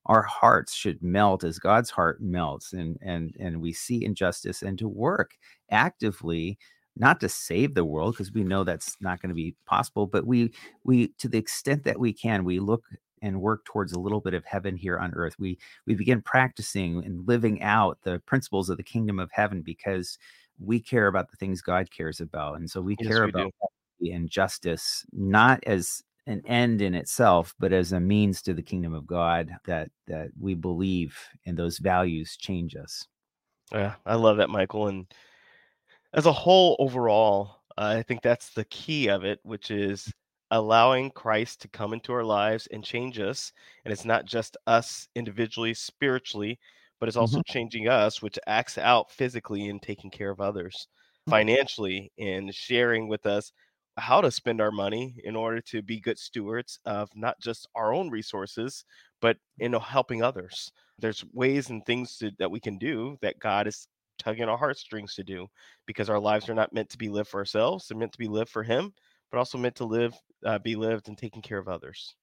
our 0.06 0.22
hearts 0.22 0.74
should 0.74 1.02
melt 1.02 1.44
as 1.44 1.58
God's 1.58 1.90
heart 1.90 2.22
melts 2.22 2.74
and 2.74 2.96
and 3.02 3.36
and 3.40 3.60
we 3.60 3.74
see 3.74 4.06
injustice 4.06 4.62
and 4.62 4.78
to 4.78 4.88
work 4.88 5.32
actively 5.72 6.60
not 6.98 7.20
to 7.20 7.30
save 7.30 7.74
the 7.74 7.86
world 7.86 8.14
because 8.14 8.32
we 8.32 8.44
know 8.44 8.64
that's 8.64 8.96
not 9.02 9.22
going 9.22 9.30
to 9.30 9.36
be 9.36 9.56
possible 9.66 10.08
but 10.08 10.26
we 10.26 10.52
we 10.84 11.10
to 11.18 11.28
the 11.28 11.38
extent 11.38 11.84
that 11.84 12.00
we 12.00 12.14
can 12.14 12.44
we 12.44 12.60
look 12.60 12.84
and 13.26 13.42
work 13.42 13.66
towards 13.66 13.92
a 13.94 14.00
little 14.00 14.22
bit 14.22 14.34
of 14.34 14.46
heaven 14.46 14.76
here 14.76 15.00
on 15.00 15.14
earth. 15.16 15.36
We 15.40 15.58
we 15.86 15.96
begin 15.96 16.22
practicing 16.22 17.04
and 17.04 17.28
living 17.28 17.62
out 17.62 17.98
the 18.04 18.20
principles 18.20 18.70
of 18.70 18.78
the 18.78 18.84
kingdom 18.84 19.20
of 19.20 19.32
heaven 19.32 19.62
because 19.62 20.18
we 20.60 20.80
care 20.80 21.08
about 21.08 21.30
the 21.32 21.38
things 21.38 21.62
God 21.62 21.90
cares 21.92 22.22
about. 22.22 22.58
And 22.58 22.70
so 22.70 22.82
we 22.82 22.96
yes, 23.00 23.08
care 23.08 23.24
we 23.24 23.30
about 23.30 23.52
injustice 24.00 25.06
not 25.12 25.64
as 25.66 26.04
an 26.28 26.42
end 26.46 26.82
in 26.82 26.94
itself, 26.96 27.56
but 27.60 27.74
as 27.74 27.92
a 27.92 28.00
means 28.00 28.42
to 28.44 28.54
the 28.54 28.64
kingdom 28.64 28.94
of 28.94 29.08
God 29.08 29.50
that 29.66 29.90
that 30.08 30.30
we 30.40 30.54
believe 30.54 31.18
and 31.46 31.58
those 31.58 31.80
values 31.80 32.38
change 32.38 32.76
us. 32.76 33.08
Yeah, 33.72 33.96
I 34.06 34.16
love 34.16 34.38
that, 34.38 34.50
Michael. 34.50 34.88
And 34.88 35.08
as 36.16 36.26
a 36.26 36.32
whole, 36.32 36.76
overall, 36.80 37.62
uh, 37.78 37.96
I 37.98 38.04
think 38.04 38.22
that's 38.22 38.50
the 38.52 38.66
key 38.66 39.08
of 39.08 39.26
it, 39.26 39.40
which 39.44 39.70
is 39.70 40.12
allowing 40.52 41.12
Christ 41.12 41.62
to 41.62 41.68
come 41.68 41.94
into 41.94 42.14
our 42.14 42.24
lives 42.24 42.68
and 42.72 42.84
change 42.84 43.20
us. 43.20 43.52
And 43.84 43.92
it's 43.92 44.06
not 44.06 44.26
just 44.26 44.56
us 44.66 45.08
individually, 45.16 45.74
spiritually, 45.74 46.58
but 47.00 47.10
it's 47.10 47.18
also 47.18 47.40
mm-hmm. 47.40 47.54
changing 47.54 47.90
us, 47.90 48.22
which 48.22 48.40
acts 48.48 48.78
out 48.78 49.12
physically 49.12 49.68
in 49.68 49.80
taking 49.80 50.10
care 50.10 50.30
of 50.30 50.40
others, 50.40 50.88
mm-hmm. 51.28 51.32
financially, 51.32 52.12
in 52.18 52.50
sharing 52.52 53.10
with 53.10 53.26
us 53.26 53.52
how 53.98 54.22
to 54.22 54.32
spend 54.32 54.62
our 54.62 54.72
money 54.72 55.16
in 55.24 55.36
order 55.36 55.62
to 55.62 55.82
be 55.82 56.00
good 56.00 56.18
stewards 56.18 56.80
of 56.86 57.10
not 57.16 57.40
just 57.42 57.68
our 57.76 57.94
own 57.94 58.10
resources, 58.10 58.86
but 59.22 59.38
in 59.60 59.74
helping 59.74 60.22
others. 60.22 60.72
There's 61.00 61.26
ways 61.34 61.70
and 61.70 61.86
things 61.86 62.18
to, 62.18 62.32
that 62.40 62.52
we 62.52 62.60
can 62.60 62.78
do 62.78 63.18
that 63.22 63.40
God 63.40 63.68
is 63.68 63.88
tugging 64.18 64.50
our 64.50 64.58
heartstrings 64.58 65.16
to 65.16 65.24
do 65.24 65.48
because 65.86 66.10
our 66.10 66.20
lives 66.20 66.50
are 66.50 66.56
not 66.56 66.74
meant 66.74 66.90
to 66.90 66.98
be 66.98 67.10
lived 67.10 67.30
for 67.30 67.40
ourselves, 67.40 67.88
they're 67.88 67.98
meant 67.98 68.12
to 68.14 68.20
be 68.20 68.28
lived 68.28 68.50
for 68.50 68.64
Him 68.64 68.94
but 69.36 69.40
also 69.40 69.58
meant 69.58 69.76
to 69.76 69.86
live, 69.86 70.16
uh, 70.46 70.60
be 70.60 70.78
lived, 70.78 71.10
and 71.10 71.18
taking 71.18 71.42
care 71.42 71.58
of 71.58 71.68
others. 71.68 72.16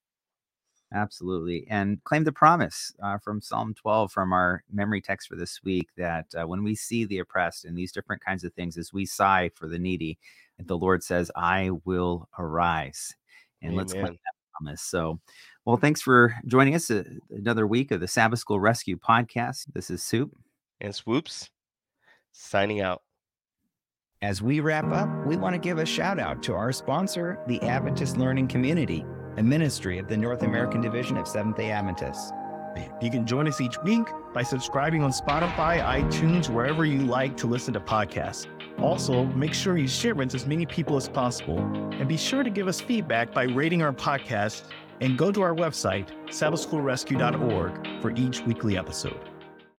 Absolutely. 0.95 1.67
And 1.69 2.03
claim 2.05 2.25
the 2.25 2.33
promise 2.33 2.93
uh, 3.03 3.19
from 3.19 3.41
Psalm 3.41 3.75
12 3.75 4.13
from 4.13 4.33
our 4.33 4.63
memory 4.73 5.01
text 5.03 5.29
for 5.29 5.37
this 5.37 5.63
week 5.63 5.89
that 5.97 6.27
uh, 6.39 6.47
when 6.47 6.65
we 6.65 6.75
see 6.75 7.05
the 7.05 7.19
oppressed 7.19 7.67
and 7.67 7.77
these 7.77 7.93
different 7.93 8.25
kinds 8.25 8.45
of 8.45 8.55
things, 8.55 8.79
as 8.79 8.93
we 8.93 9.07
sigh 9.07 9.51
for 9.55 9.69
the 9.69 9.79
needy, 9.79 10.19
the 10.59 10.77
Lord 10.77 11.03
says, 11.03 11.31
I 11.37 11.71
will 11.85 12.29
arise. 12.39 13.15
And 13.63 13.73
Amen. 13.73 13.79
let's 13.79 13.93
claim 13.93 14.05
that 14.05 14.35
promise. 14.59 14.83
So, 14.83 15.19
well, 15.67 15.77
thanks 15.77 16.03
for 16.03 16.35
joining 16.47 16.75
us 16.75 16.91
uh, 16.91 17.05
another 17.31 17.67
week 17.67 17.91
of 17.91 18.01
the 18.01 18.09
Sabbath 18.09 18.39
School 18.39 18.59
Rescue 18.59 18.97
podcast. 18.97 19.67
This 19.75 19.91
is 19.91 20.03
Soup 20.03 20.31
and 20.81 20.95
Swoopes 20.95 21.51
signing 22.33 22.81
out. 22.81 23.03
As 24.23 24.41
we 24.41 24.61
wrap 24.61 24.91
up, 24.93 25.09
we 25.27 25.37
want 25.37 25.55
to 25.55 25.59
give 25.59 25.79
a 25.79 25.87
shout 25.87 26.19
out 26.19 26.43
to 26.45 26.55
our 26.55 26.71
sponsor, 26.71 27.41
the 27.49 27.61
Adventist 27.63 28.17
Learning 28.17 28.47
Community, 28.47 29.05
a 29.37 29.43
ministry 29.43 29.99
of 29.99 30.09
the 30.09 30.17
North 30.17 30.43
American 30.43 30.81
Division 30.81 31.17
of 31.17 31.27
Seventh 31.27 31.57
day 31.57 31.71
Adventists. 31.73 32.33
You 33.01 33.11
can 33.11 33.27
join 33.27 33.49
us 33.49 33.61
each 33.61 33.77
week 33.83 34.07
by 34.33 34.43
subscribing 34.43 35.03
on 35.03 35.11
Spotify, 35.11 35.83
iTunes, 35.83 36.49
wherever 36.49 36.85
you 36.85 37.01
like 37.01 37.37
to 37.39 37.47
listen 37.47 37.75
to 37.75 37.81
podcasts. 37.81 38.47
Also, 38.81 39.25
make 39.25 39.53
sure 39.53 39.77
you 39.77 39.89
share 39.89 40.15
with 40.15 40.35
as 40.35 40.47
many 40.47 40.67
people 40.67 40.97
as 40.97 41.09
possible. 41.09 41.59
And 41.59 42.09
be 42.09 42.17
sure 42.17 42.43
to 42.43 42.51
give 42.51 42.69
us 42.69 42.81
feedback 42.81 43.33
by 43.33 43.45
rating 43.45 43.83
our 43.83 43.93
podcast 43.93 44.65
and 45.01 45.19
go 45.19 45.33
to 45.33 45.43
our 45.43 45.55
website, 45.55 46.09
sabbathschoolrescue.org, 46.29 48.01
for 48.01 48.13
each 48.13 48.41
weekly 48.43 48.79
episode. 48.79 49.32